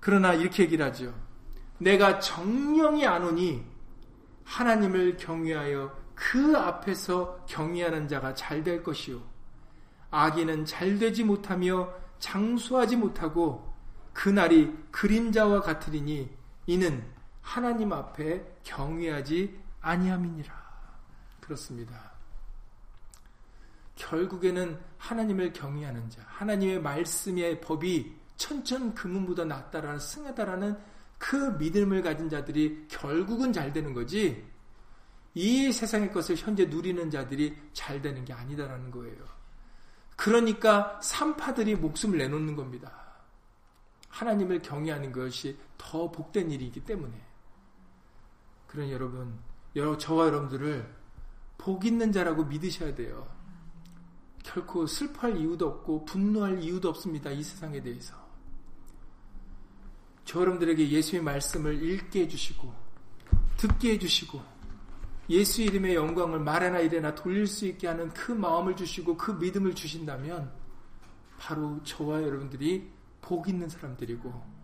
그러나 0.00 0.32
이렇게 0.32 0.62
얘기를 0.62 0.84
하죠. 0.86 1.12
내가 1.78 2.18
정령이 2.18 3.06
안 3.06 3.24
오니 3.24 3.64
하나님을 4.44 5.16
경외하여 5.18 5.94
그 6.14 6.56
앞에서 6.56 7.44
경외하는 7.46 8.08
자가 8.08 8.34
잘 8.34 8.64
될 8.64 8.82
것이요. 8.82 9.20
악인은 10.10 10.64
잘 10.64 10.98
되지 10.98 11.24
못하며 11.24 11.92
장수하지 12.18 12.96
못하고 12.96 13.72
그날이 14.12 14.74
그림자와 14.90 15.60
같으리니 15.60 16.28
이는 16.66 17.04
하나님 17.40 17.92
앞에 17.92 18.44
경외하지 18.64 19.58
아니함이니라. 19.80 20.52
그렇습니다. 21.40 22.12
결국에는 23.94 24.78
하나님을 24.96 25.52
경외하는 25.52 26.10
자, 26.10 26.22
하나님의 26.26 26.80
말씀의 26.80 27.60
법이 27.60 28.14
천천 28.36 28.94
금은보다 28.94 29.44
낫다라는 29.44 29.98
승하다라는 29.98 30.78
그 31.18 31.36
믿음을 31.58 32.02
가진 32.02 32.28
자들이 32.28 32.86
결국은 32.88 33.52
잘 33.52 33.72
되는 33.72 33.92
거지. 33.92 34.46
이 35.34 35.72
세상의 35.72 36.12
것을 36.12 36.36
현재 36.36 36.64
누리는 36.66 37.10
자들이 37.10 37.56
잘 37.72 38.00
되는 38.00 38.24
게 38.24 38.32
아니다라는 38.32 38.90
거예요. 38.90 39.37
그러니까 40.18 40.98
산파들이 41.00 41.76
목숨을 41.76 42.18
내놓는 42.18 42.56
겁니다. 42.56 42.92
하나님을 44.08 44.60
경외하는 44.62 45.12
것이 45.12 45.56
더 45.78 46.10
복된 46.10 46.50
일이기 46.50 46.80
때문에. 46.84 47.14
그런 48.66 48.90
여러분, 48.90 49.38
저와 49.98 50.26
여러분들을 50.26 50.92
복 51.56 51.84
있는 51.84 52.10
자라고 52.10 52.44
믿으셔야 52.46 52.96
돼요. 52.96 53.28
결코 54.42 54.88
슬퍼할 54.88 55.36
이유도 55.36 55.68
없고 55.68 56.04
분노할 56.04 56.60
이유도 56.64 56.88
없습니다. 56.88 57.30
이 57.30 57.40
세상에 57.44 57.80
대해서. 57.80 58.16
저 60.24 60.40
여러분들에게 60.40 60.90
예수의 60.90 61.22
말씀을 61.22 61.80
읽게 61.80 62.22
해주시고 62.22 62.74
듣게 63.56 63.92
해주시고 63.92 64.57
예수 65.30 65.62
이름의 65.62 65.94
영광을 65.94 66.40
말해나 66.40 66.80
이래나 66.80 67.14
돌릴 67.14 67.46
수 67.46 67.66
있게 67.66 67.86
하는 67.86 68.08
그 68.14 68.32
마음을 68.32 68.74
주시고 68.74 69.16
그 69.16 69.32
믿음을 69.32 69.74
주신다면 69.74 70.50
바로 71.38 71.80
저와 71.84 72.22
여러분들이 72.22 72.90
복 73.20 73.48
있는 73.48 73.68
사람들이고 73.68 74.58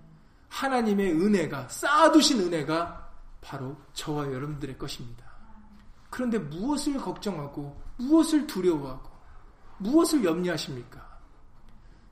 하나님의 0.49 1.13
은혜가 1.13 1.69
쌓아두신 1.69 2.41
은혜가 2.41 3.13
바로 3.41 3.77
저와 3.93 4.33
여러분들의 4.33 4.79
것입니다. 4.79 5.25
그런데 6.09 6.39
무엇을 6.39 6.97
걱정하고 6.97 7.81
무엇을 7.99 8.47
두려워하고 8.47 9.11
무엇을 9.79 10.25
염려하십니까? 10.25 11.05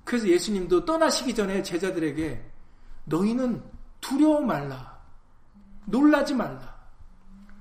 그래서 0.05 0.29
예수님도 0.29 0.85
떠나시기 0.85 1.35
전에 1.35 1.63
제자들에게 1.63 2.51
너희는 3.05 3.63
두려워 4.01 4.41
말라. 4.41 5.01
놀라지 5.87 6.35
말라. 6.35 6.82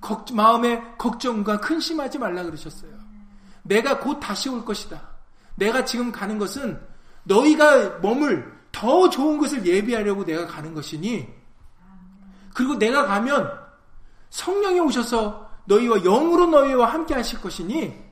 걱, 0.02 0.34
마음에 0.34 0.82
걱정과 0.98 1.62
근심하지 1.62 2.20
말라 2.20 2.44
그러셨어요. 2.44 2.92
내가 3.64 4.00
곧 4.00 4.20
다시 4.20 4.50
올 4.50 4.66
것이다. 4.66 5.10
내가 5.56 5.86
지금 5.86 6.12
가는 6.12 6.38
것은 6.38 6.82
너희가 7.24 8.00
머물 8.00 8.60
더 8.72 9.10
좋은 9.10 9.38
것을 9.38 9.66
예비하려고 9.66 10.26
내가 10.26 10.48
가는 10.48 10.74
것이니 10.74 11.28
그리고 12.54 12.76
내가 12.76 13.06
가면 13.06 13.52
성령이 14.30 14.80
오셔서 14.80 15.50
너희와 15.66 16.00
영으로 16.00 16.48
너희와 16.48 16.92
함께 16.92 17.14
하실 17.14 17.40
것이니 17.40 18.12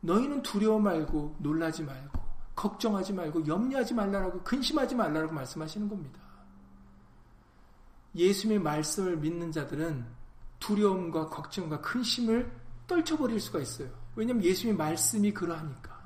너희는 0.00 0.42
두려워 0.42 0.78
말고 0.78 1.36
놀라지 1.38 1.82
말고 1.82 2.18
걱정하지 2.54 3.12
말고 3.12 3.46
염려하지 3.46 3.94
말라라고 3.94 4.42
근심하지 4.42 4.94
말라라고 4.94 5.32
말씀하시는 5.32 5.88
겁니다. 5.88 6.20
예수님의 8.14 8.62
말씀을 8.62 9.16
믿는 9.16 9.52
자들은 9.52 10.17
두려움과 10.60 11.28
걱정과 11.28 11.80
근심을 11.80 12.50
떨쳐버릴 12.86 13.40
수가 13.40 13.60
있어요. 13.60 13.88
왜냐하면 14.16 14.44
예수님의 14.44 14.76
말씀이 14.76 15.32
그러하니까. 15.32 15.98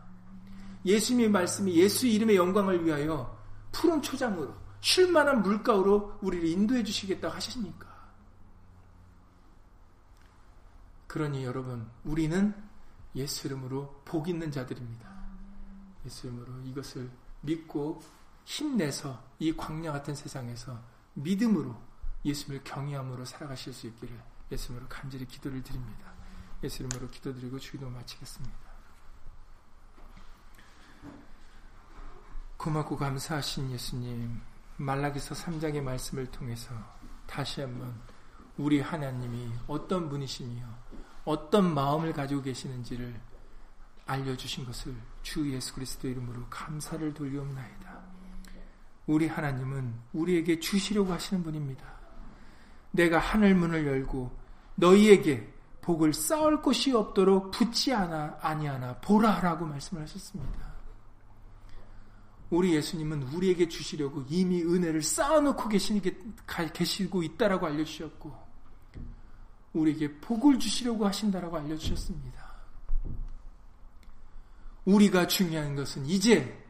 예수님의 0.85 1.31
말씀이 1.31 1.75
예수 1.77 2.07
이름의 2.07 2.37
영광을 2.37 2.85
위하여 2.85 3.39
푸른 3.71 4.03
초장으로 4.03 4.55
쉴만한 4.81 5.43
물가로 5.43 6.19
우리를 6.21 6.47
인도해 6.49 6.83
주시겠다 6.83 7.29
하시니까. 7.29 7.93
그러니 11.07 11.45
여러분, 11.45 11.89
우리는 12.05 12.55
예수 13.15 13.47
이름으로 13.47 14.03
복 14.05 14.29
있는 14.29 14.51
자들입니다. 14.51 15.09
예수 16.05 16.27
이름으로 16.27 16.61
이것을 16.65 17.11
믿고 17.43 18.03
힘내서 18.45 19.23
이 19.39 19.55
광야 19.57 19.93
같은 19.93 20.15
세상에서 20.15 20.81
믿음으로 21.15 21.77
예수님을 22.25 22.65
경외함으로 22.65 23.25
살아가실 23.25 23.73
수 23.73 23.87
있기를 23.87 24.19
예수님으로 24.53 24.89
간절히 24.89 25.27
기도를 25.27 25.63
드립니다. 25.63 26.13
예수 26.63 26.83
이름으로 26.83 27.11
기도드리고 27.11 27.59
주기도 27.59 27.89
마치겠습니다. 27.91 28.57
고맙고 32.57 32.97
감사하신 32.97 33.73
예수님, 33.73 34.41
말라기서 34.77 35.35
3장의 35.35 35.81
말씀을 35.83 36.31
통해서 36.31 36.73
다시 37.27 37.61
한번 37.61 38.01
우리 38.57 38.81
하나님이 38.81 39.53
어떤 39.67 40.09
분이시며 40.09 40.63
어떤 41.25 41.75
마음을 41.75 42.13
가지고 42.13 42.43
계시는지를 42.43 43.21
알려주신 44.07 44.65
것을 44.65 44.95
주 45.23 45.51
예수 45.53 45.75
그리스도 45.75 46.09
이름으로 46.09 46.47
감사를 46.51 47.15
돌리옵나이다. 47.15 48.03
우리 49.07 49.27
하나님은 49.27 49.95
우리에게 50.13 50.61
주시려고 50.61 51.13
하시는 51.13 51.43
분입니다. 51.43 51.85
내가 52.93 53.19
하늘 53.19 53.55
문을 53.55 53.87
열고 53.87 54.42
너희에게 54.75 55.53
복을 55.81 56.13
쌓을 56.13 56.63
곳이 56.63 56.93
없도록 56.93 57.51
붙지 57.51 57.93
않아 57.93 58.39
아니하나 58.41 58.97
보라 59.01 59.31
하라고 59.37 59.67
말씀을 59.67 60.03
하셨습니다. 60.03 60.73
우리 62.51 62.75
예수님은 62.75 63.23
우리에게 63.35 63.69
주시려고 63.69 64.25
이미 64.29 64.63
은혜를 64.63 65.03
쌓아놓고 65.03 65.69
계시고 65.69 67.23
있다라고 67.23 67.67
알려주셨고, 67.67 68.43
우리에게 69.73 70.21
복을 70.21 70.59
주시려고 70.59 71.07
하신다라고 71.07 71.57
알려주셨습니다. 71.57 72.53
우리가 74.85 75.27
중요한 75.27 75.75
것은 75.75 76.05
이제 76.07 76.63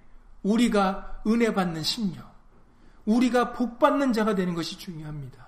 우리가 0.43 1.23
은혜 1.27 1.53
받는 1.53 1.83
심령, 1.83 2.25
우리가 3.05 3.53
복 3.53 3.79
받는 3.79 4.13
자가 4.13 4.35
되는 4.35 4.55
것이 4.55 4.79
중요합니다. 4.79 5.42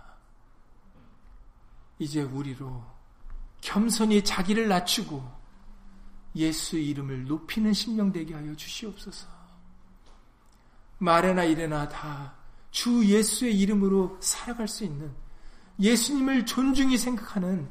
이제 1.98 2.22
우리로 2.22 2.84
겸손히 3.60 4.22
자기를 4.22 4.68
낮추고 4.68 5.22
예수 6.36 6.76
이름을 6.76 7.26
높이는 7.26 7.72
심령 7.72 8.12
되게 8.12 8.34
하여 8.34 8.54
주시옵소서. 8.54 9.26
말에나 10.98 11.44
이래나 11.44 11.88
다 11.88 12.44
주 12.74 13.06
예수의 13.06 13.56
이름으로 13.60 14.18
살아갈 14.20 14.66
수 14.66 14.82
있는 14.82 15.12
예수님을 15.78 16.44
존중히 16.44 16.98
생각하는 16.98 17.68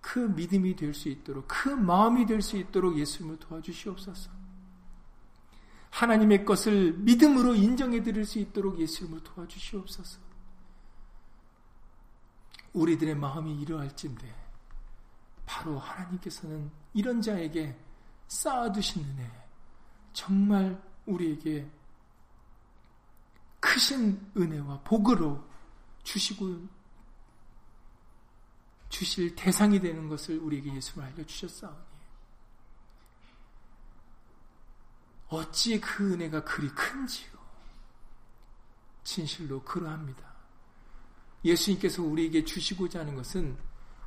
그 0.00 0.18
믿음이 0.18 0.76
될 0.76 0.94
수 0.94 1.10
있도록 1.10 1.44
그 1.46 1.68
마음이 1.68 2.24
될 2.24 2.40
수 2.40 2.56
있도록 2.56 2.98
예수님을 2.98 3.38
도와주시옵소서. 3.38 4.30
하나님의 5.90 6.46
것을 6.46 6.94
믿음으로 6.94 7.54
인정해 7.54 8.02
드릴 8.02 8.24
수 8.24 8.38
있도록 8.38 8.80
예수님을 8.80 9.20
도와주시옵소서. 9.22 10.18
우리들의 12.72 13.14
마음이 13.16 13.60
이러할진데 13.60 14.34
바로 15.46 15.78
하나님께서는 15.78 16.70
이런 16.94 17.20
자에게 17.20 17.76
쌓아두신 18.28 19.04
은혜 19.04 19.48
정말 20.12 20.80
우리에게 21.06 21.68
크신 23.58 24.32
은혜와 24.36 24.80
복으로 24.82 25.44
주시고 26.02 26.68
주실 28.88 29.34
대상이 29.34 29.80
되는 29.80 30.08
것을 30.08 30.38
우리에게 30.38 30.74
예수를 30.74 31.04
알려주셨사오니 31.04 31.90
어찌 35.28 35.80
그 35.80 36.12
은혜가 36.12 36.44
그리 36.44 36.68
큰지요. 36.70 37.30
진실로 39.04 39.62
그러합니다. 39.62 40.29
예수님께서 41.44 42.02
우리에게 42.02 42.44
주시고자 42.44 43.00
하는 43.00 43.14
것은 43.14 43.56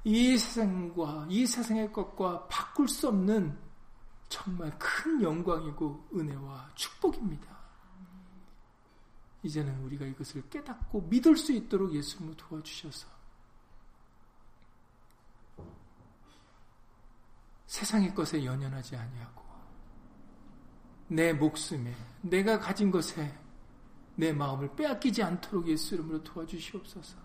이 0.04 0.38
세상과 0.38 1.28
이 1.30 1.46
세상의 1.46 1.92
것과 1.92 2.48
바꿀 2.48 2.88
수 2.88 3.08
없는 3.08 3.58
정말 4.30 4.78
큰 4.78 5.22
영광이고 5.22 6.10
은혜와 6.14 6.72
축복입니다. 6.76 7.54
이제는 9.44 9.84
우리가 9.84 10.06
이것을 10.06 10.50
깨닫고 10.50 11.02
믿을 11.10 11.36
수 11.36 11.52
있도록 11.52 11.94
예수님을 11.94 12.36
도와주셔서 12.38 13.08
세상의 17.68 18.14
것에 18.14 18.44
연연하지 18.46 18.96
아니하고 18.96 19.44
내 21.08 21.34
목숨에 21.34 21.94
내가 22.22 22.60
가진 22.60 22.90
것에 22.92 23.38
내 24.16 24.32
마음을 24.32 24.76
빼앗기지 24.76 25.24
않도록 25.24 25.68
예수 25.68 25.96
이름으로 25.96 26.24
도와주시옵소서. 26.24 27.23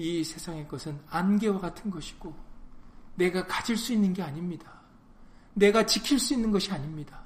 이 0.00 0.24
세상의 0.24 0.66
것은 0.66 0.98
안개와 1.10 1.60
같은 1.60 1.90
것이고 1.90 2.34
내가 3.16 3.46
가질 3.46 3.76
수 3.76 3.92
있는 3.92 4.14
게 4.14 4.22
아닙니다. 4.22 4.80
내가 5.52 5.84
지킬 5.84 6.18
수 6.18 6.32
있는 6.32 6.50
것이 6.50 6.72
아닙니다. 6.72 7.22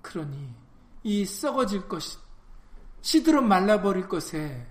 그러니 0.00 0.54
이 1.02 1.24
썩어질 1.24 1.88
것, 1.88 2.02
시들어 3.02 3.42
말라버릴 3.42 4.08
것에 4.08 4.66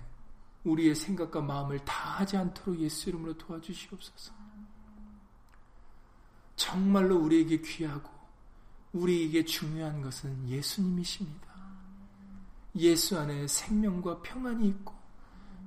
우리의 0.64 0.94
생각과 0.94 1.40
마음을 1.40 1.78
다하지 1.84 2.36
않도록 2.36 2.80
예수 2.80 3.10
이름으로 3.10 3.36
도와주시옵소서. 3.36 4.32
정말로 6.56 7.16
우리에게 7.16 7.60
귀하고 7.60 8.10
우리에게 8.92 9.44
중요한 9.44 10.00
것은 10.00 10.48
예수님이십니다. 10.48 11.48
예수 12.76 13.18
안에 13.18 13.46
생명과 13.46 14.22
평안이 14.22 14.66
있고 14.68 14.99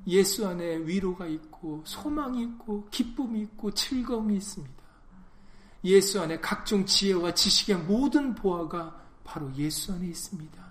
예수 0.08 0.46
안에 0.48 0.78
위로가 0.86 1.28
있고 1.28 1.82
소망이 1.86 2.44
있고 2.44 2.88
기쁨이 2.90 3.42
있고 3.42 3.72
즐거움이 3.72 4.36
있습니다. 4.36 4.84
예수 5.86 6.22
안에 6.22 6.40
각종 6.40 6.86
지혜와 6.86 7.34
지식의 7.34 7.78
모든 7.84 8.36
보화가 8.36 9.02
바로 9.24 9.54
예수 9.56 9.94
안에 9.94 10.08
있습니다. 10.08 10.64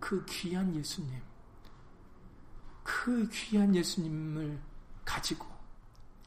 그 0.00 0.24
귀한 0.26 0.74
예수님, 0.74 1.10
그 2.82 3.28
귀한 3.30 3.74
예수님을 3.74 4.60
가지고 5.04 5.46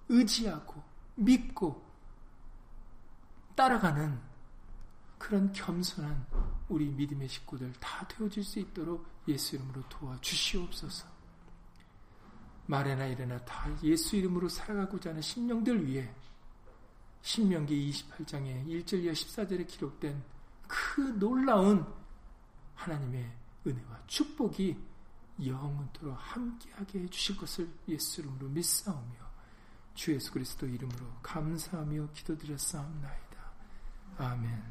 의지하고 0.09 0.81
믿고 1.15 1.85
따라가는 3.55 4.19
그런 5.17 5.51
겸손한 5.51 6.27
우리 6.69 6.87
믿음의 6.87 7.27
식구들 7.27 7.73
다 7.73 8.07
되어질 8.07 8.43
수 8.43 8.59
있도록 8.59 9.05
예수 9.27 9.55
이름으로 9.55 9.81
도와주시옵소서. 9.89 11.16
말에나 12.67 13.07
이래나 13.07 13.37
다 13.45 13.69
예수 13.83 14.15
이름으로 14.15 14.47
살아가고자 14.49 15.09
하는 15.09 15.21
신령들 15.21 15.87
위해 15.87 16.09
신명기 17.21 17.91
28장에 17.91 18.65
1절 18.67 19.03
이하 19.03 19.13
14절에 19.13 19.67
기록된 19.67 20.21
그 20.67 21.01
놀라운 21.17 21.85
하나님의 22.75 23.29
은혜와 23.65 24.01
축복이 24.07 24.77
영원토록 25.45 26.15
함께하게 26.17 26.99
해주실 26.99 27.37
것을 27.37 27.69
예수 27.87 28.21
이름으로 28.21 28.47
믿사오며 28.49 29.27
주 29.93 30.13
예수 30.13 30.31
그리스도 30.31 30.67
이름으로 30.67 31.05
감사하며 31.23 32.09
기도드렸사옵나이다. 32.13 33.37
아멘. 34.17 34.63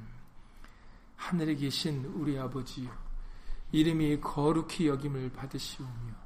하늘에 1.17 1.55
계신 1.55 2.05
우리 2.05 2.39
아버지요 2.39 2.91
이름이 3.73 4.21
거룩히 4.21 4.87
여김을 4.87 5.33
받으시오며 5.33 6.26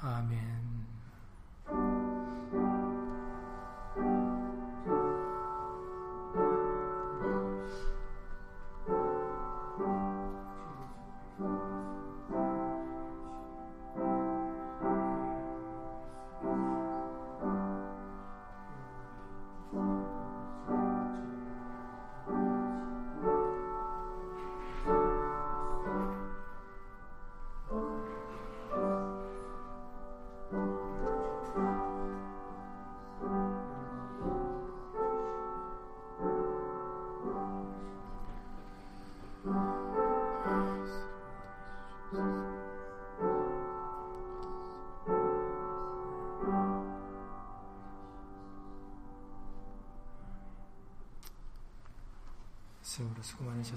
아멘. 0.00 0.86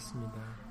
많으셨습니다. 0.01 0.70